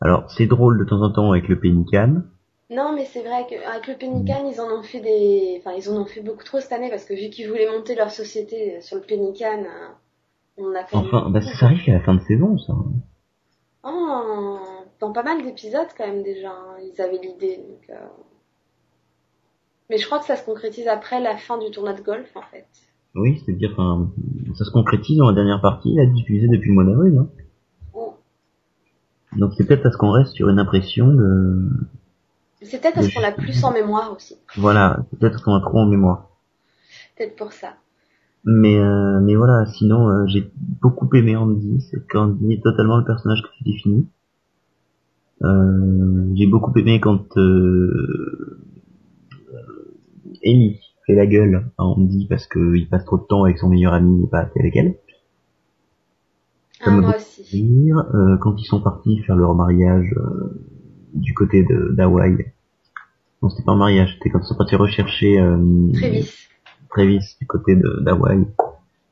[0.00, 2.22] Alors, c'est drôle de temps en temps avec le Pénican.
[2.70, 6.00] Non, mais c'est vrai qu'avec le Pénican, ils en ont fait des, enfin, ils en
[6.00, 8.96] ont fait beaucoup trop cette année parce que vu qu'ils voulaient monter leur société sur
[8.96, 9.64] le Pénican,
[10.56, 10.96] on a fait.
[10.96, 12.72] Enfin, bah, ça arrive qu'à la fin de saison, ça.
[13.84, 14.58] Oh,
[15.00, 16.76] dans pas mal d'épisodes quand même déjà, hein.
[16.82, 17.56] ils avaient l'idée.
[17.56, 18.06] Donc, euh...
[19.92, 22.40] Mais je crois que ça se concrétise après la fin du tournoi de golf, en
[22.50, 22.64] fait.
[23.14, 24.10] Oui, c'est-à-dire, enfin,
[24.54, 27.28] ça se concrétise dans la dernière partie, là, diffusée depuis le mois d'avril, hein.
[27.92, 28.14] Oh.
[29.36, 31.68] Donc c'est peut-être parce qu'on reste sur une impression de...
[32.62, 34.38] C'est peut-être parce qu'on l'a plus en mémoire aussi.
[34.56, 36.30] Voilà, c'est peut-être parce qu'on a trop en mémoire.
[37.18, 37.74] Peut-être pour ça.
[38.46, 40.50] Mais euh, mais voilà, sinon euh, j'ai
[40.80, 44.06] beaucoup aimé Andy, c'est qu'Andy est totalement le personnage que tu définis.
[45.42, 48.58] Euh, j'ai beaucoup aimé quand euh,
[50.44, 53.92] Amy fait la gueule à Andy parce qu'il passe trop de temps avec son meilleur
[53.92, 54.96] ami et pas avec elle.
[56.84, 57.90] Ah, moi aussi.
[57.92, 60.60] Euh, quand ils sont partis faire leur mariage euh,
[61.14, 62.52] du côté de d'Hawaï.
[63.40, 65.56] Non, c'était pas un mariage, c'était quand ils sont partis rechercher euh,
[65.94, 66.48] Travis.
[66.90, 68.46] Travis du côté d'Hawaï.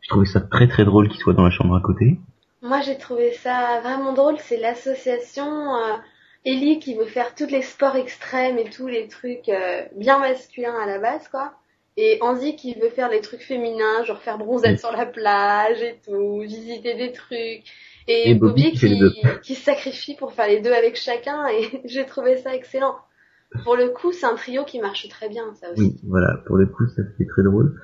[0.00, 2.18] Je trouvais ça très très drôle qu'il soit dans la chambre à côté.
[2.62, 5.96] Moi j'ai trouvé ça vraiment drôle, c'est l'association euh,
[6.44, 10.78] Ellie qui veut faire tous les sports extrêmes et tous les trucs euh, bien masculins
[10.80, 11.52] à la base quoi.
[11.96, 15.98] Et Andy qui veut faire les trucs féminins, genre faire bronzette sur la plage et
[16.04, 17.64] tout, visiter des trucs.
[18.08, 18.98] Et, Bobby, qui,
[19.42, 22.96] qui, se sacrifie pour faire les deux avec chacun et j'ai trouvé ça excellent.
[23.64, 25.82] Pour le coup, c'est un trio qui marche très bien, ça aussi.
[25.82, 27.80] Oui, voilà, pour le coup, ça fait très drôle.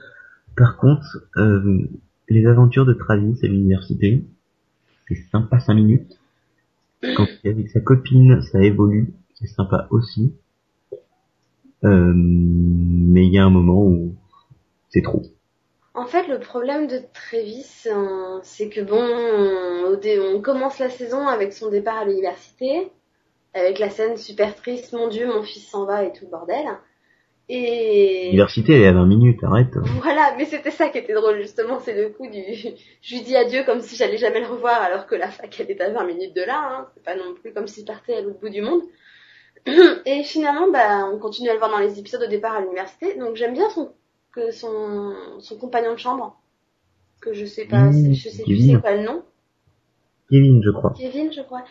[0.56, 1.80] Par contre, euh,
[2.28, 4.24] les aventures de Travis à l'université,
[5.08, 6.18] c'est sympa 5 minutes.
[7.02, 10.34] Quand il est avec sa copine, ça évolue, c'est sympa aussi.
[11.84, 14.14] Euh, mais il y a un moment où
[14.88, 15.22] c'est trop.
[15.94, 21.26] En fait, le problème de Travis, euh, c'est que bon, on, on, commence la saison
[21.26, 22.90] avec son départ à l'université,
[23.54, 26.66] avec la scène super triste, mon Dieu, mon fils s'en va et tout le bordel.
[27.48, 29.76] Et l'université, elle est à 20 minutes, arrête.
[30.02, 32.42] Voilà, mais c'était ça qui était drôle justement, c'est le coup du
[33.02, 35.70] je lui dis adieu comme si j'allais jamais le revoir alors que la fac elle
[35.70, 36.86] est à 20 minutes de là, hein.
[36.94, 38.82] c'est pas non plus comme s'il partait à l'autre bout du monde.
[40.06, 43.16] Et finalement, bah, on continue à le voir dans les épisodes au départ à l'université.
[43.16, 43.92] Donc j'aime bien son,
[44.32, 46.40] que son, son compagnon de chambre,
[47.20, 49.22] que je sais pas, mmh, je sais plus c'est quoi le nom.
[50.30, 50.92] Kevin, je crois.
[50.98, 51.64] Kevin, je crois.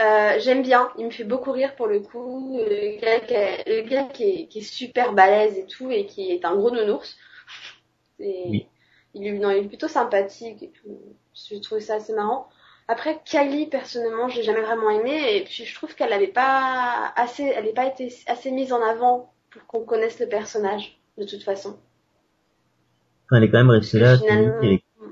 [0.00, 2.58] Euh, j'aime bien, il me fait beaucoup rire pour le coup.
[2.58, 6.30] Le gars, qui, le gars qui, est, qui, est, super balèze et tout, et qui
[6.30, 7.16] est un gros nounours.
[8.18, 8.66] Et
[9.14, 10.98] il, est, non, il est plutôt sympathique et tout.
[11.34, 12.48] Je trouve ça assez marrant.
[12.88, 17.44] Après, Kylie, personnellement, j'ai jamais vraiment aimé, et puis je trouve qu'elle n'avait pas assez,
[17.44, 21.76] elle pas été assez mise en avant pour qu'on connaisse le personnage, de toute façon.
[23.30, 24.16] elle est quand même restée là,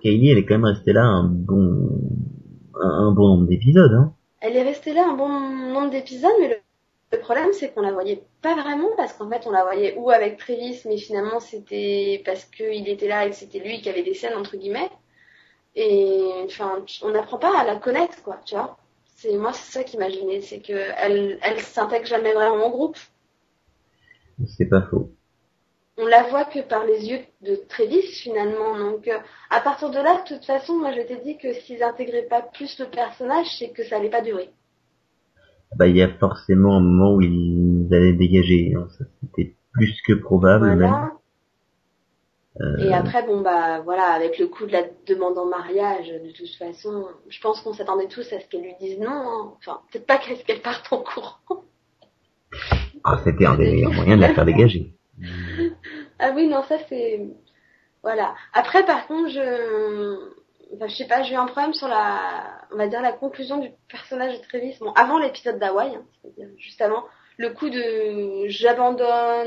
[0.02, 1.88] Kylie, elle est quand même restée là un bon,
[2.80, 4.12] un, bon nombre d'épisodes, hein.
[4.40, 6.62] Elle est restée là un bon nombre d'épisodes, mais
[7.10, 10.10] le, problème, c'est qu'on la voyait pas vraiment, parce qu'en fait, on la voyait ou
[10.10, 14.02] avec Travis, mais finalement, c'était parce qu'il était là et que c'était lui qui avait
[14.02, 14.90] des scènes, entre guillemets.
[15.74, 18.78] Et enfin, on n'apprend pas à la connaître, quoi, tu vois.
[19.16, 22.70] C'est moi, c'est ça qui m'a gêné, c'est que elle, elle s'intègre jamais vraiment au
[22.70, 22.98] groupe.
[24.46, 25.10] C'est pas faux.
[26.00, 28.78] On la voit que par les yeux de Travis finalement.
[28.78, 29.18] Donc euh,
[29.50, 32.40] à partir de là, de toute façon, moi je t'ai dit que s'ils intégraient pas
[32.40, 34.50] plus le personnage, c'est que ça allait pas durer.
[35.76, 38.74] Bah il y a forcément un moment où ils allaient dégager.
[38.76, 38.86] Hein.
[39.20, 40.76] C'était plus que probable.
[40.76, 41.12] Voilà.
[42.60, 46.32] Euh, Et après, bon, bah voilà, avec le coup de la demande en mariage, de
[46.32, 49.10] toute façon, je pense qu'on s'attendait tous à ce qu'elle lui dise non.
[49.10, 49.52] Hein.
[49.58, 51.36] Enfin, peut-être pas qu'elle parte en courant.
[53.04, 54.92] Ah, c'était un des meilleurs moyens de la faire dégager.
[56.18, 57.20] ah oui, non, ça c'est...
[58.02, 58.34] Voilà.
[58.52, 60.34] Après, par contre, je...
[60.80, 62.66] Je sais pas, j'ai eu un problème sur la...
[62.72, 64.76] On va dire la conclusion du personnage de Travis.
[64.80, 67.04] Bon, avant l'épisode d'Hawaï, hein, c'est-à-dire juste avant,
[67.38, 69.06] le coup de j'abandonne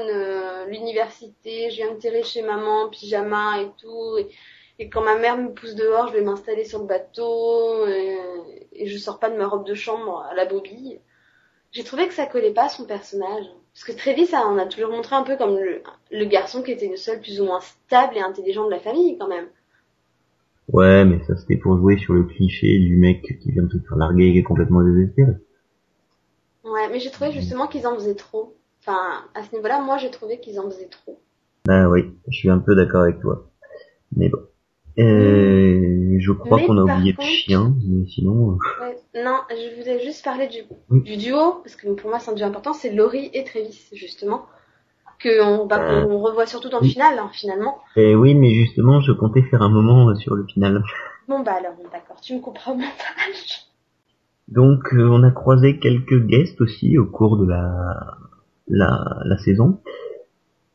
[0.09, 5.53] euh, l'université, je viens me chez maman, pyjama et tout, et, quand ma mère me
[5.53, 9.65] pousse dehors, je vais m'installer sur le bateau et, je sors pas de ma robe
[9.65, 11.01] de chambre à la bobille.
[11.71, 13.45] J'ai trouvé que ça collait pas son personnage.
[13.73, 15.81] Parce que Travis, ça, on a toujours montré un peu comme le,
[16.11, 19.17] le garçon qui était le seul plus ou moins stable et intelligent de la famille
[19.17, 19.47] quand même.
[20.71, 23.77] Ouais, mais ça c'était pour jouer sur le cliché du mec qui vient de se
[23.77, 25.33] faire larguer et qui est complètement désespéré.
[26.63, 28.55] Ouais, mais j'ai trouvé justement qu'ils en faisaient trop.
[28.79, 31.19] Enfin, à ce niveau-là, moi j'ai trouvé qu'ils en faisaient trop.
[31.67, 33.49] Ah oui, je suis un peu d'accord avec toi.
[34.15, 34.39] Mais bon.
[34.99, 38.51] Euh, je crois qu'on a oublié le chien, mais sinon.
[38.51, 40.59] Euh, ouais, non, je voulais juste parler du,
[41.01, 44.45] du duo, parce que pour moi c'est un duo important, c'est Laurie et Travis, justement.
[45.19, 47.77] Que on, bah, euh, on revoit surtout dans le final, hein, finalement.
[47.95, 50.83] Et oui, mais justement, je comptais faire un moment sur le final.
[51.27, 53.67] Bon bah alors, d'accord, tu me comprends au montage.
[54.47, 58.17] Donc euh, on a croisé quelques guests aussi au cours de la
[58.67, 59.79] la, la saison.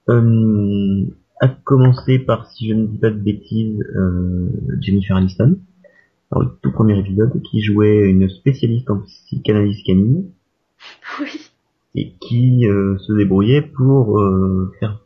[0.08, 1.04] Euh,
[1.40, 4.48] à commencer par, si je ne dis pas de bêtises, euh,
[4.80, 5.58] Jennifer Aniston,
[6.30, 10.30] dans le tout premier épisode, qui jouait une spécialiste en psychanalyse canine.
[11.20, 11.50] Oui.
[11.94, 15.00] Et qui euh, se débrouillait pour euh, faire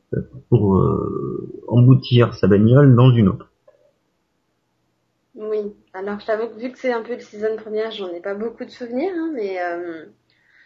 [0.49, 3.49] pour euh, emboutir sa bagnole dans une autre.
[5.37, 8.21] Oui, alors je t'avoue que vu que c'est un peu le season première, j'en ai
[8.21, 9.59] pas beaucoup de souvenirs, hein, mais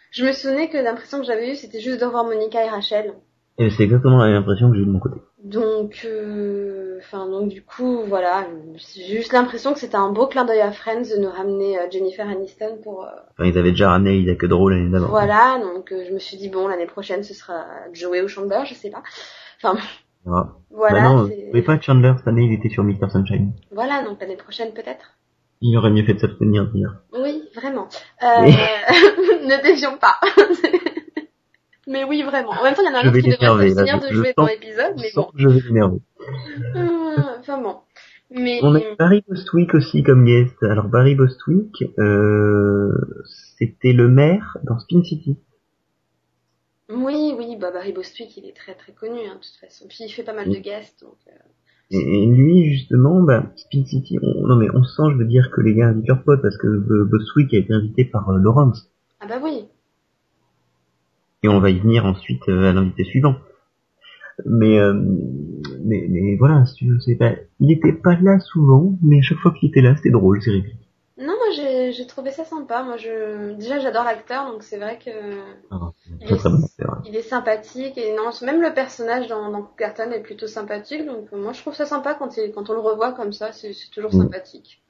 [0.09, 3.13] je me souvenais que l'impression que j'avais eue, c'était juste de revoir Monica et Rachel.
[3.57, 5.17] Et c'est exactement la même impression que j'ai eu de mon côté.
[5.43, 10.43] Donc, euh, enfin, donc du coup, voilà, j'ai juste l'impression que c'était un beau clin
[10.43, 13.03] d'œil à Friends de nous ramener euh, Jennifer Aniston pour.
[13.03, 15.07] Euh, enfin, ils avaient déjà ramené Il a que drôle l'année d'avant.
[15.07, 17.63] Voilà, donc je me suis dit bon, l'année prochaine, ce sera
[17.93, 19.03] Joey ou Chandler, je sais pas.
[19.61, 19.77] Enfin.
[20.27, 20.49] Ah.
[20.71, 20.99] Voilà.
[20.99, 23.53] Bah non, mais pas Chandler cette année, il était sur Mr Sunshine.
[23.71, 25.15] Voilà, donc l'année prochaine peut-être.
[25.61, 26.97] Il aurait mieux fait de s'abstenir venir.
[27.13, 27.87] Oui, vraiment.
[28.23, 30.19] Euh, ne dévions pas.
[31.87, 32.51] mais oui, vraiment.
[32.51, 34.45] En même temps, il y en a un autre qui devrait s'abstenir de jouer dans
[34.45, 35.29] l'épisode, mais bon.
[35.35, 35.81] Je vais.
[36.79, 37.75] Euh, bon.
[38.31, 38.59] Mais...
[38.63, 40.61] On a Barry Bostwick aussi comme guest.
[40.63, 42.91] Alors Barry Bostwick, euh,
[43.59, 45.37] c'était le maire dans Spin City.
[46.89, 49.85] Oui, oui, bah Barry Bostwick, il est très très connu, hein, de toute façon.
[49.87, 51.17] Puis il fait pas mal de guests, donc...
[51.27, 51.31] Euh...
[51.91, 55.61] Et, lui, justement, bah, Spin City, on, non mais on sent, je veux dire, que
[55.61, 56.67] les gars invitent leurs potes, parce que
[57.03, 58.89] Bostwick a été invité par euh, Lawrence.
[59.19, 59.65] Ah bah oui.
[61.45, 63.35] Et on va y venir ensuite euh, à l'invité suivant.
[64.45, 64.93] Mais, euh,
[65.83, 66.63] mais, mais voilà,
[67.05, 70.09] c'est pas, il était pas là souvent, mais à chaque fois qu'il était là, c'était
[70.09, 70.89] drôle, c'est répliques.
[71.19, 72.81] Non, moi j'ai, j'ai trouvé ça sympa.
[72.83, 75.11] Moi, je, déjà j'adore l'acteur, donc c'est vrai que
[75.69, 80.47] ah, il, est, il sympathique et non, même le personnage dans, dans Carton est plutôt
[80.47, 81.05] sympathique.
[81.05, 83.71] Donc moi, je trouve ça sympa quand il, quand on le revoit comme ça, c'est,
[83.71, 84.23] c'est toujours mm.
[84.23, 84.81] sympathique.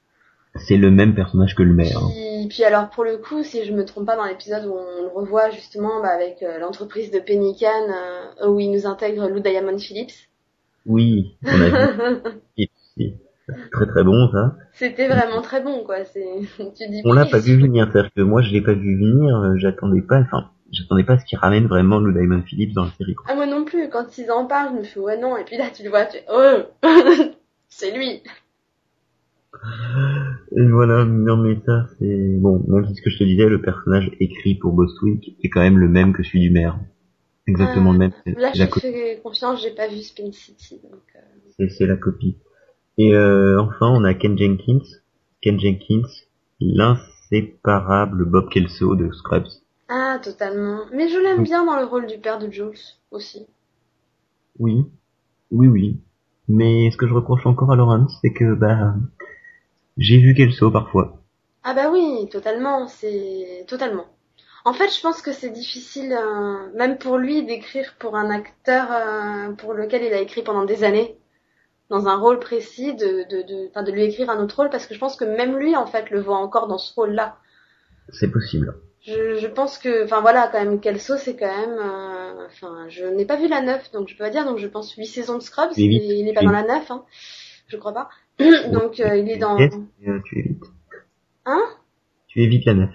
[0.58, 1.98] C'est le même personnage que le maire.
[1.98, 2.10] Hein.
[2.12, 5.02] Puis, puis, alors pour le coup, si je me trompe pas dans l'épisode où on
[5.02, 7.68] le revoit justement bah, avec euh, l'entreprise de Pelican
[8.42, 10.28] euh, où il nous intègre Lou Diamond Phillips.
[10.86, 11.68] Oui, on a
[12.56, 12.68] vu.
[13.72, 14.56] très très bon ça.
[14.72, 16.04] C'était vraiment très bon quoi.
[16.04, 16.24] C'est
[16.58, 17.02] tu dis.
[17.04, 19.36] On l'a pas vu venir, c'est-à-dire que moi je l'ai pas vu venir.
[19.36, 22.90] Euh, j'attendais pas, enfin j'attendais pas ce qu'il ramène vraiment le Diamond Phillips dans la
[22.98, 23.14] série.
[23.14, 23.26] Quoi.
[23.28, 23.88] Ah moi non plus.
[23.88, 25.36] Quand ils en parlent, je me fais ouais non.
[25.36, 26.58] Et puis là tu le vois, tu oh
[27.68, 28.22] c'est lui.
[30.56, 32.64] Et voilà, non mais ça c'est bon.
[32.68, 35.78] Même si ce que je te disais, le personnage écrit pour Bostwick est quand même
[35.78, 36.78] le même que celui du maire.
[37.46, 38.12] Exactement le même.
[38.26, 40.80] Là, j'ai fait confiance, j'ai pas vu Spin City.
[40.82, 41.66] Donc, euh...
[41.68, 42.36] C'est la copie.
[42.98, 44.82] Et euh, enfin, on a Ken Jenkins.
[45.42, 46.08] Ken Jenkins,
[46.60, 49.46] l'inséparable Bob Kelso de Scrubs.
[49.88, 50.80] Ah, totalement.
[50.92, 52.72] Mais je l'aime bien dans le rôle du père de Jules
[53.12, 53.46] aussi.
[54.58, 54.86] Oui,
[55.50, 56.00] oui, oui.
[56.48, 58.94] Mais ce que je reproche encore à Laurence, c'est que bah
[59.96, 61.22] j'ai vu Kelso parfois.
[61.64, 62.86] Ah bah oui, totalement.
[62.88, 64.06] C'est totalement.
[64.64, 68.88] En fait, je pense que c'est difficile, euh, même pour lui, d'écrire pour un acteur
[68.90, 71.16] euh, pour lequel il a écrit pendant des années
[71.88, 74.94] dans un rôle précis, de, de, de, de lui écrire un autre rôle, parce que
[74.94, 77.36] je pense que même lui, en fait, le voit encore dans ce rôle-là.
[78.08, 78.74] C'est possible.
[79.02, 83.04] Je, je pense que, enfin voilà, quand même, Kelso, c'est quand même, euh, enfin, je
[83.04, 85.38] n'ai pas vu la 9, donc je peux pas dire, donc je pense 8 saisons
[85.38, 87.04] de Scrubs, il n'est pas dans la 9, hein,
[87.66, 88.08] je crois pas.
[88.70, 89.58] donc euh, il est dans...
[89.58, 90.64] Euh, tu évites.
[91.44, 91.62] Hein?
[92.28, 92.90] Tu évites la 9.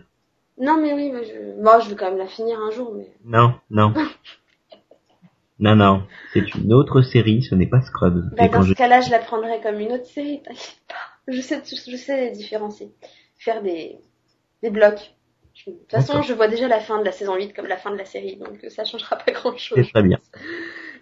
[0.60, 1.62] Non mais oui, je...
[1.62, 3.12] Bon, je vais quand même la finir un jour, mais...
[3.25, 3.93] Non, non.
[5.62, 8.34] Non, non, c'est une autre série, ce n'est pas Scrubs.
[8.36, 11.31] Bah, dans ce cas-là, je la prendrais comme une autre série, t'inquiète pas.
[11.31, 12.91] Je sais, je sais les différencier.
[13.38, 13.99] Faire des,
[14.63, 15.13] des blocs.
[15.67, 17.91] De toute façon, je vois déjà la fin de la saison 8 comme la fin
[17.91, 19.77] de la série, donc ça changera pas grand-chose.
[19.77, 20.19] C'est très bien.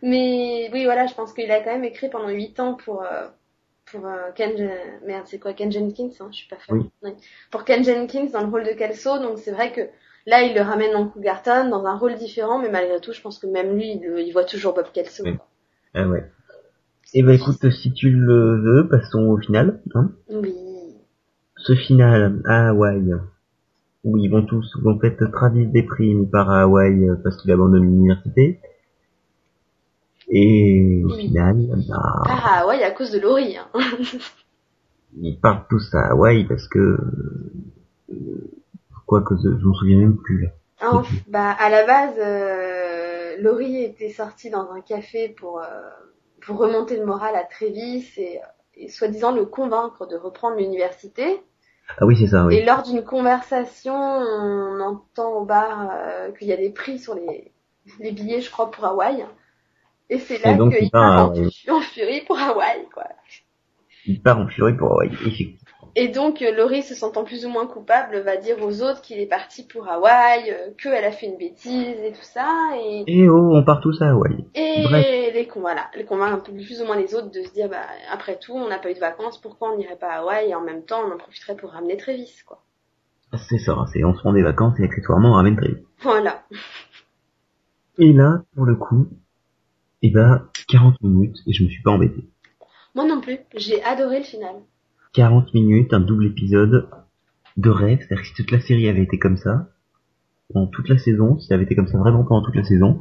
[0.01, 3.03] Mais oui, voilà, je pense qu'il a quand même écrit pendant 8 ans pour...
[3.03, 3.27] Euh,
[3.91, 4.71] pour euh, Ken
[5.05, 7.13] merde c'est quoi Ken Jenkins hein, je suis pas fan oui.
[7.51, 9.81] pour Ken Jenkins dans le rôle de Kelso donc c'est vrai que
[10.29, 13.39] Là, il le ramène dans Cougarton dans un rôle différent, mais malgré tout, je pense
[13.39, 15.23] que même lui, il, voit toujours Bob Kelso.
[15.95, 16.23] Ah ouais.
[17.15, 19.81] Et eh ben écoute, si tu le veux, passons au final.
[19.95, 20.53] Hein oui.
[21.55, 23.11] Ce final à Hawaï,
[24.03, 28.59] où ils vont tous, en fait, Travis déprime par à Hawaï parce qu'il abandonne l'université.
[30.29, 32.23] Et au final, bah...
[32.25, 33.57] Ah Hawaï à cause de Laurie.
[33.57, 33.67] Hein.
[35.21, 36.97] ils partent tous à Hawaï parce que
[39.09, 40.49] Quoi que je, m'en souviens même plus là.
[40.81, 45.65] Ah, bah à la base, euh, Laurie était sortie dans un café pour euh,
[46.45, 48.39] pour remonter le moral à Trévis et,
[48.75, 51.41] et soi-disant le convaincre de reprendre l'université.
[51.97, 52.57] Ah oui, c'est ça, oui.
[52.57, 57.15] Et lors d'une conversation, on entend au bar euh, qu'il y a des prix sur
[57.15, 57.51] les,
[57.99, 59.25] les billets, je crois, pour Hawaï.
[60.09, 63.05] Et c'est là qu'il part, en, en, furie pour Hawaï, quoi.
[64.05, 65.59] Il part en furie pour Hawaï, effectivement.
[65.95, 69.19] Et donc euh, Laurie, se sentant plus ou moins coupable, va dire aux autres qu'il
[69.19, 72.47] est parti pour Hawaï, euh, qu'elle a fait une bêtise et tout ça.
[72.81, 74.45] Et, et oh, on part tous à Hawaï.
[74.55, 74.83] Et
[75.33, 77.85] les voilà, les convainc un peu plus ou moins les autres de se dire, bah
[78.11, 80.55] après tout, on n'a pas eu de vacances, pourquoi on n'irait pas à Hawaï et
[80.55, 82.61] en même temps on en profiterait pour ramener Travis, quoi.
[83.37, 85.83] C'est ça, c'est on se rend des vacances et accessoirement on ramène Travis.
[86.01, 86.43] Voilà.
[87.97, 89.07] Et là, pour le coup,
[90.01, 92.23] Eh ben, 40 minutes et je me suis pas embêté.
[92.95, 94.55] Moi non plus, j'ai adoré le final.
[95.13, 96.89] 40 minutes, un double épisode
[97.57, 99.69] de rêve, c'est-à-dire que si toute la série avait été comme ça,
[100.53, 102.99] pendant toute la saison, si ça avait été comme ça vraiment pendant toute la saison,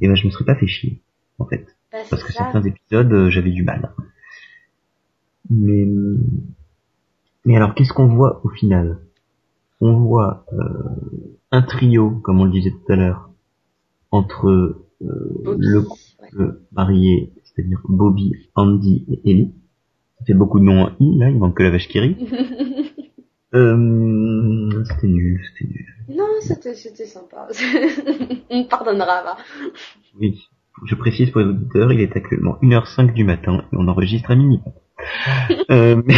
[0.00, 1.00] eh ben je me serais pas fait chier,
[1.38, 1.66] en fait.
[1.92, 2.44] Bah, Parce que ça.
[2.44, 3.92] certains épisodes, euh, j'avais du mal.
[5.50, 5.86] Mais,
[7.44, 8.98] mais alors, qu'est-ce qu'on voit au final?
[9.80, 13.30] On voit euh, un trio, comme on le disait tout à l'heure,
[14.10, 15.84] entre euh, le
[16.32, 16.46] ouais.
[16.46, 19.52] couple marié, c'est-à-dire Bobby, Andy et Ellie.
[20.18, 22.16] Ça fait beaucoup de noms en I, là, il manque que la vache qui rit.
[23.54, 25.86] Euh, c'était nul, c'était nul.
[26.10, 27.48] non, c'était c'était sympa.
[28.50, 29.36] On pardonnera, va.
[30.20, 30.38] Oui,
[30.84, 34.36] je précise pour les auditeurs, il est actuellement 1h05 du matin et on enregistre à
[34.36, 34.60] minuit.
[35.70, 36.14] euh, mais-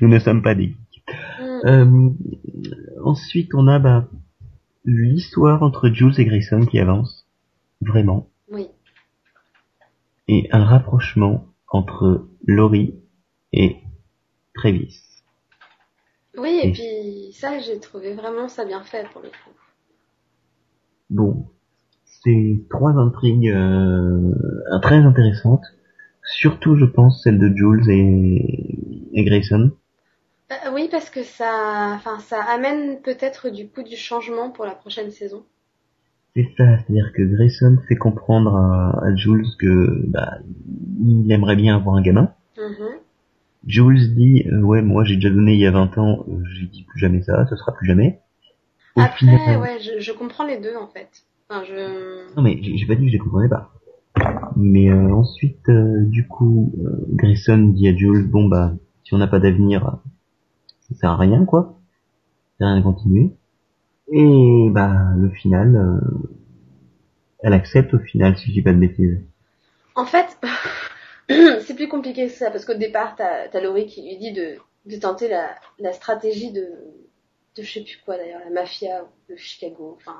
[0.00, 1.04] Nous ne sommes pas des geeks.
[1.40, 1.66] Mm.
[1.66, 2.10] Euh,
[3.04, 4.08] ensuite, on a bah,
[4.84, 7.26] l'histoire entre Jules et Grayson qui avance,
[7.80, 8.68] vraiment, Oui.
[10.28, 12.94] et un rapprochement entre Laurie
[13.52, 13.76] et
[14.54, 15.00] Travis.
[16.36, 19.50] Oui, et Et- puis ça, j'ai trouvé vraiment ça bien fait pour le coup.
[21.10, 21.46] Bon,
[22.04, 24.32] c'est trois intrigues euh,
[24.82, 25.64] très intéressantes,
[26.24, 29.72] surtout je pense celle de Jules et, et Grayson.
[30.50, 34.74] Euh, oui, parce que ça, enfin, ça amène peut-être du coup du changement pour la
[34.74, 35.44] prochaine saison.
[36.36, 40.38] C'est ça, c'est-à-dire que Grayson fait comprendre à, à Jules que bah,
[41.00, 42.32] il aimerait bien avoir un gamin.
[42.56, 42.88] Mhm.
[43.66, 46.66] Jules dit euh, ouais moi j'ai déjà donné il y a 20 ans, euh, j'ai
[46.66, 48.20] dit plus jamais ça, ce sera plus jamais.
[48.94, 51.08] Au Après, final- ouais, je, je comprends les deux en fait.
[51.50, 52.34] Enfin, je.
[52.36, 53.72] Non mais j'ai pas dit que je les comprenais pas.
[54.56, 56.72] Mais euh, ensuite euh, du coup
[57.10, 59.98] Grayson dit à Jules bon bah si on n'a pas d'avenir
[60.80, 61.74] ça sert à rien quoi.
[62.52, 63.30] Ça sert à rien de continuer.
[64.10, 66.28] Et bah le final euh,
[67.40, 69.18] elle accepte au final si je dis pas de bêtises.
[69.94, 70.38] En fait,
[71.28, 74.96] c'est plus compliqué que ça parce qu'au départ, t'as as Laurie qui lui dit de,
[74.98, 76.68] tenter la, stratégie de,
[77.56, 79.94] de je sais plus quoi d'ailleurs, la mafia de Chicago.
[79.96, 80.16] Enfin,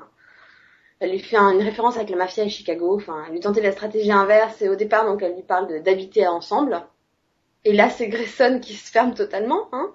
[0.99, 2.95] elle lui fait un- une référence avec la mafia et Chicago.
[2.95, 6.27] Enfin, elle lui tentait la stratégie inverse et au départ, donc elle lui parle d'habiter
[6.27, 6.81] ensemble.
[7.65, 9.91] Et là, c'est Grayson qui se ferme totalement, hein.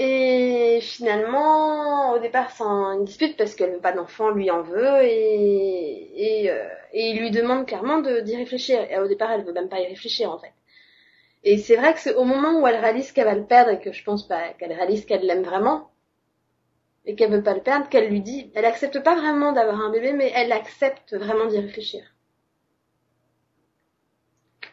[0.00, 4.62] Et finalement, au départ, c'est un- une dispute parce qu'elle veut pas d'enfant, lui en
[4.62, 8.80] veut, et, euh, il lui demande clairement d'y réfléchir.
[8.90, 10.52] Et au départ, elle veut même pas y réfléchir, en fait.
[11.44, 13.80] Et c'est vrai que c'est au moment où elle réalise qu'elle va le perdre et
[13.80, 15.90] que je pense pas qu'elle réalise qu'elle l'aime vraiment
[17.06, 19.90] et qu'elle veut pas le perdre, qu'elle lui dit, elle accepte pas vraiment d'avoir un
[19.90, 22.04] bébé, mais elle accepte vraiment d'y réfléchir.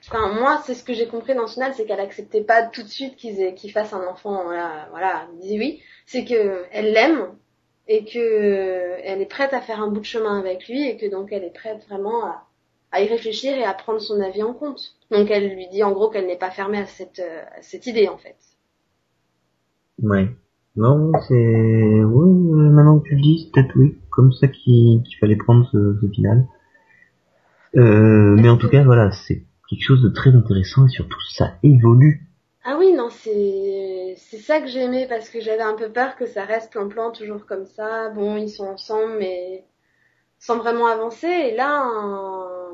[0.08, 2.84] Enfin, moi, c'est ce que j'ai compris dans ce final, c'est qu'elle acceptait pas tout
[2.84, 5.82] de suite qu'ils aient- qu'ils fassent un enfant, voilà, voilà, dit oui.
[6.06, 7.30] C'est que elle l'aime
[7.88, 11.10] et que elle est prête à faire un bout de chemin avec lui et que
[11.10, 12.46] donc elle est prête vraiment à,
[12.92, 14.96] à y réfléchir et à prendre son avis en compte.
[15.12, 18.08] Donc elle lui dit en gros qu'elle n'est pas fermée à cette, à cette idée
[18.08, 18.36] en fait.
[20.02, 20.30] Ouais.
[20.76, 21.34] Non, c'est...
[21.34, 25.38] Oui, euh, maintenant que tu le dis, c'est peut-être oui, comme ça qu'il qu'il fallait
[25.38, 26.46] prendre ce, ce final.
[27.78, 31.54] Euh, mais en tout cas, voilà, c'est quelque chose de très intéressant et surtout ça
[31.64, 32.22] évolue.
[32.64, 36.16] Ah oui, non, c'est c'est ça que j'ai aimé parce que j'avais un peu peur
[36.16, 38.10] que ça reste plan-plan toujours comme ça.
[38.10, 39.66] Bon, ils sont ensemble, mais
[40.40, 41.28] sans vraiment avancer.
[41.28, 41.88] Et là,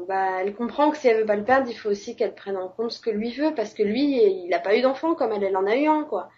[0.07, 2.55] bah, elle comprend que si elle veut pas le perdre, il faut aussi qu'elle prenne
[2.57, 5.31] en compte ce que lui veut parce que lui, il a pas eu d'enfant comme
[5.33, 6.29] elle, elle en a eu un, quoi.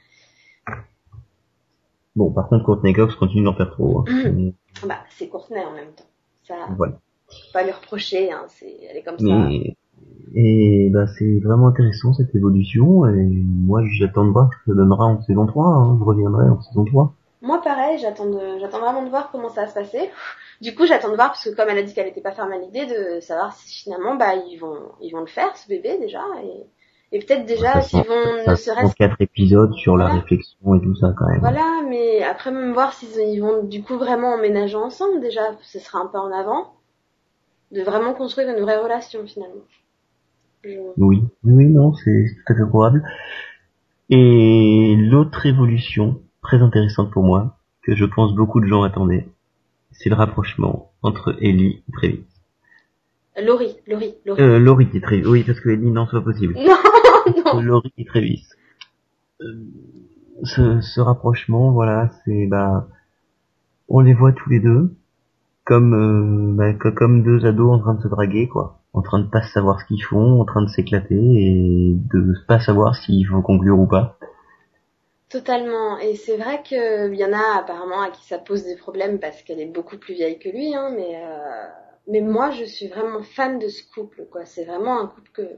[2.16, 4.00] Bon, par contre, Courtney Cox continue d'en faire trop.
[4.00, 4.04] hein.
[4.34, 4.54] Mais
[4.88, 6.06] Bah, c'est Courtenay en même temps.
[6.44, 6.94] Ça, voilà.
[7.28, 8.46] faut pas lui reprocher, hein.
[8.50, 9.26] C'est, elle est comme ça.
[10.36, 14.76] Et bah, c'est vraiment intéressant cette évolution et moi j'attends de voir ce que ça
[14.76, 15.98] donnera en saison 3, hein.
[16.00, 17.14] je reviendrai en saison 3.
[17.44, 20.10] Moi, pareil, j'attends vraiment de voir comment ça va se passer.
[20.62, 22.56] Du coup, j'attends de voir parce que comme elle a dit qu'elle était pas fermée
[22.56, 25.98] à l'idée de savoir si finalement, bah, ils vont, ils vont le faire, ce bébé,
[26.00, 30.22] déjà, et, et peut-être déjà s'ils vont, Ça ne serait-ce quatre épisodes sur la Voilà.
[30.22, 31.42] réflexion et tout ça quand même.
[31.42, 35.80] Voilà, mais après même voir s'ils ils vont du coup vraiment emménager ensemble déjà, ce
[35.80, 36.72] sera un pas en avant,
[37.72, 39.64] de vraiment construire une vraie relation finalement.
[40.98, 43.04] Oui, oui, non, c'est tout à fait probable.
[44.10, 49.28] Et l'autre évolution, très intéressante pour moi, que je pense beaucoup de gens attendaient,
[49.92, 52.24] c'est le rapprochement entre Ellie et Travis.
[53.42, 54.42] Laurie, Laurie, Laurie.
[54.42, 56.54] Euh, Laurie et Travis, oui, parce que Ellie, non, c'est pas possible.
[56.56, 56.76] Non,
[57.56, 57.62] non.
[57.62, 58.44] Laurie et Travis.
[59.42, 59.54] Euh,
[60.44, 62.88] ce, ce rapprochement, voilà, c'est, bah,
[63.90, 64.94] on les voit tous les deux,
[65.66, 68.80] comme, euh, bah, co- comme deux ados en train de se draguer, quoi.
[68.94, 72.60] En train de pas savoir ce qu'ils font, en train de s'éclater et de pas
[72.60, 74.18] savoir s'il faut conclure ou pas.
[75.34, 75.98] Totalement.
[75.98, 79.42] Et c'est vrai qu'il y en a apparemment à qui ça pose des problèmes parce
[79.42, 81.68] qu'elle est beaucoup plus vieille que lui, hein, mais euh,
[82.08, 84.46] mais moi je suis vraiment fan de ce couple, quoi.
[84.46, 85.50] C'est vraiment un couple que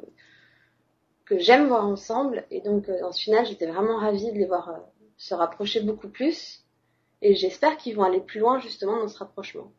[1.26, 2.46] que j'aime voir ensemble.
[2.52, 4.80] Et donc euh, en ce final, j'étais vraiment ravie de les voir euh,
[5.18, 6.64] se rapprocher beaucoup plus.
[7.22, 9.74] Et j'espère qu'ils vont aller plus loin justement dans ce rapprochement.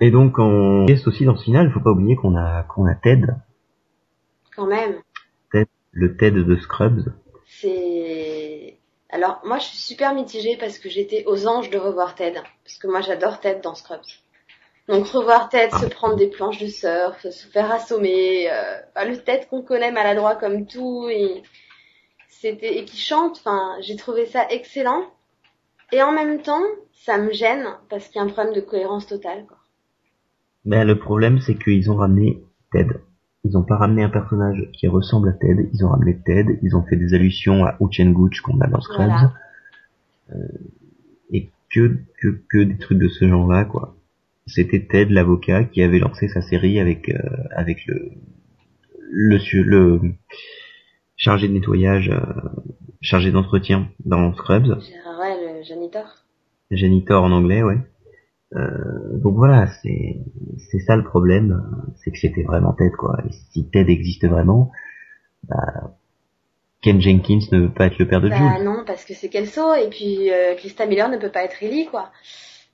[0.00, 2.86] Et donc en guest aussi dans ce final, il faut pas oublier qu'on a qu'on
[2.86, 3.26] a Ted.
[4.56, 4.94] Quand même.
[5.52, 7.12] Ted, le Ted de Scrubs.
[7.46, 8.78] C'est
[9.10, 12.78] alors moi je suis super mitigée parce que j'étais aux anges de revoir Ted parce
[12.78, 14.00] que moi j'adore Ted dans Scrubs.
[14.88, 19.46] Donc revoir Ted se prendre des planches de surf, se faire assommer, euh, le Ted
[19.50, 21.42] qu'on connaît maladroit comme tout et
[22.28, 25.04] c'était et qui chante, enfin j'ai trouvé ça excellent.
[25.92, 29.06] Et en même temps, ça me gêne parce qu'il y a un problème de cohérence
[29.06, 29.44] totale.
[29.46, 29.59] Quoi.
[30.64, 32.94] Ben, le problème c'est qu'ils ont ramené Ted.
[33.44, 36.76] Ils ont pas ramené un personnage qui ressemble à Ted, ils ont ramené Ted, ils
[36.76, 39.30] ont fait des allusions à Uchen Gooch qu'on a dans Scrubs.
[40.32, 40.36] Euh,
[41.32, 43.96] et que, que, que des trucs de ce genre-là, quoi.
[44.46, 47.18] C'était Ted, l'avocat, qui avait lancé sa série avec, euh,
[47.54, 48.10] avec le,
[49.10, 50.00] le, le,
[51.16, 52.20] chargé de nettoyage, euh,
[53.00, 54.66] chargé d'entretien dans Scrubs.
[54.66, 56.04] Ouais, le janitor.
[56.70, 57.78] Janitor en anglais, ouais.
[58.56, 60.18] Euh, donc voilà, c'est
[60.70, 61.62] c'est ça le problème,
[61.96, 63.16] c'est que c'était vraiment Ted quoi.
[63.28, 64.72] Et si Ted existe vraiment,
[65.44, 65.94] bah,
[66.82, 69.74] Ken Jenkins ne veut pas être le père de bah, non, parce que c'est Kelso
[69.74, 72.10] et puis euh, Krista Miller ne peut pas être Ellie quoi.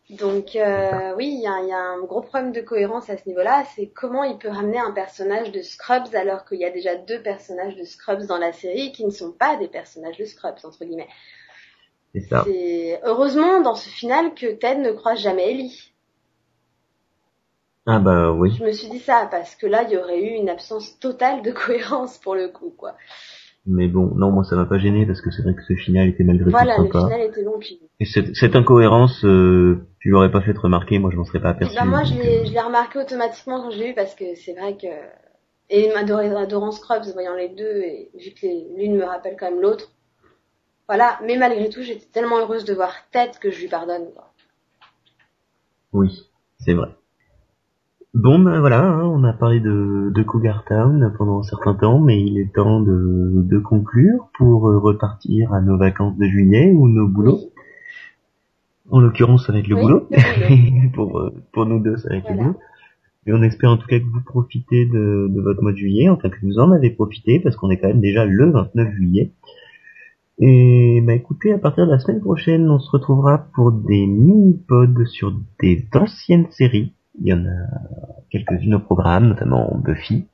[0.08, 3.28] Donc euh, oui, il y a, y a, un gros problème de cohérence à ce
[3.28, 3.64] niveau-là.
[3.74, 7.20] C'est comment il peut ramener un personnage de Scrubs alors qu'il y a déjà deux
[7.20, 10.84] personnages de Scrubs dans la série qui ne sont pas des personnages de Scrubs entre
[10.84, 11.08] guillemets.
[12.20, 15.92] C'est heureusement dans ce final que Ted ne croise jamais Ellie.
[17.86, 18.52] Ah bah oui.
[18.58, 21.42] Je me suis dit ça parce que là il y aurait eu une absence totale
[21.42, 22.94] de cohérence pour le coup quoi.
[23.68, 26.08] Mais bon, non moi ça m'a pas gêné parce que c'est vrai que ce final
[26.08, 26.64] était malgré tout sympa.
[26.64, 27.80] Voilà, le final était long puis...
[27.98, 31.50] Et cette, cette incohérence, euh, tu l'aurais pas fait remarquer, moi je m'en serais pas
[31.50, 31.76] aperçu.
[31.76, 34.36] Bah moi je l'ai, euh, je l'ai remarqué automatiquement quand je l'ai vu parce que
[34.36, 34.86] c'est vrai que
[35.68, 38.46] et adorant Scrubs voyant les deux et vu que
[38.78, 39.90] l'une me rappelle quand même l'autre,
[40.88, 44.06] voilà, mais malgré tout, j'étais tellement heureuse de voir Ted que je lui pardonne.
[44.14, 44.30] Quoi.
[45.92, 46.90] Oui, c'est vrai.
[48.14, 51.98] Bon, ben voilà, hein, on a parlé de, de Cougar Town pendant un certain temps,
[51.98, 56.72] mais il est temps de, de conclure pour euh, repartir à nos vacances de juillet
[56.74, 57.40] ou nos boulots.
[58.90, 60.08] En l'occurrence, avec le boulot.
[60.94, 62.56] pour, euh, pour nous deux, c'est avec le boulot.
[63.26, 66.08] Et on espère en tout cas que vous profitez de, de votre mois de juillet,
[66.08, 69.32] enfin que vous en avez profité, parce qu'on est quand même déjà le 29 juillet.
[70.38, 75.06] Et bah écoutez, à partir de la semaine prochaine, on se retrouvera pour des mini-pods
[75.06, 76.92] sur des anciennes séries.
[77.20, 77.66] Il y en a
[78.30, 80.26] quelques-unes au programme, notamment Buffy,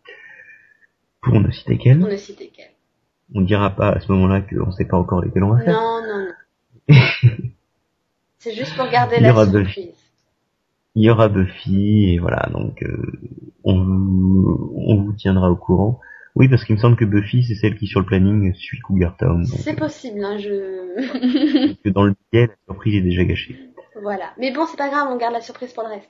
[1.21, 2.01] pour ne citer qu'elle.
[2.01, 2.73] Pour ne citer qu'elle.
[3.35, 5.75] On dira pas à ce moment-là qu'on ne sait pas encore lesquelles on va faire.
[5.75, 6.27] Non, non,
[6.89, 6.95] non.
[8.39, 9.95] C'est juste pour garder la surprise.
[10.97, 13.13] Il y aura Buffy, et voilà, donc euh,
[13.65, 16.01] on, on vous tiendra au courant.
[16.35, 19.17] Oui, parce qu'il me semble que Buffy, c'est celle qui, sur le planning, suit Cougar
[19.19, 19.45] Town.
[19.45, 21.75] C'est possible, hein, je...
[21.83, 23.57] que dans le billet, la surprise est déjà gâchée.
[24.03, 24.33] Voilà.
[24.39, 26.09] Mais bon, c'est pas grave, on garde la surprise pour le reste.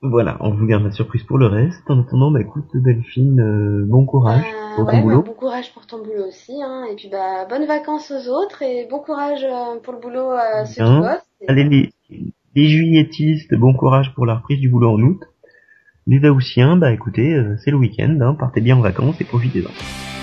[0.00, 1.82] Voilà, on vous garde la surprise pour le reste.
[1.90, 5.22] En attendant, bah écoute, Delphine, euh, bon courage euh, pour ton boulot.
[5.22, 6.84] Bah, bon courage pour ton boulot aussi, hein.
[6.92, 10.66] Et puis bah bonnes vacances aux autres et bon courage euh, pour le boulot à
[10.66, 11.26] ceux qui bossent.
[11.48, 11.92] Allez les,
[12.54, 15.20] les juilletistes, bon courage pour la reprise du boulot en août.
[16.10, 20.17] Les Daoussiens, bah écoutez, euh, c'est le week-end, hein, partez bien en vacances et profitez-en.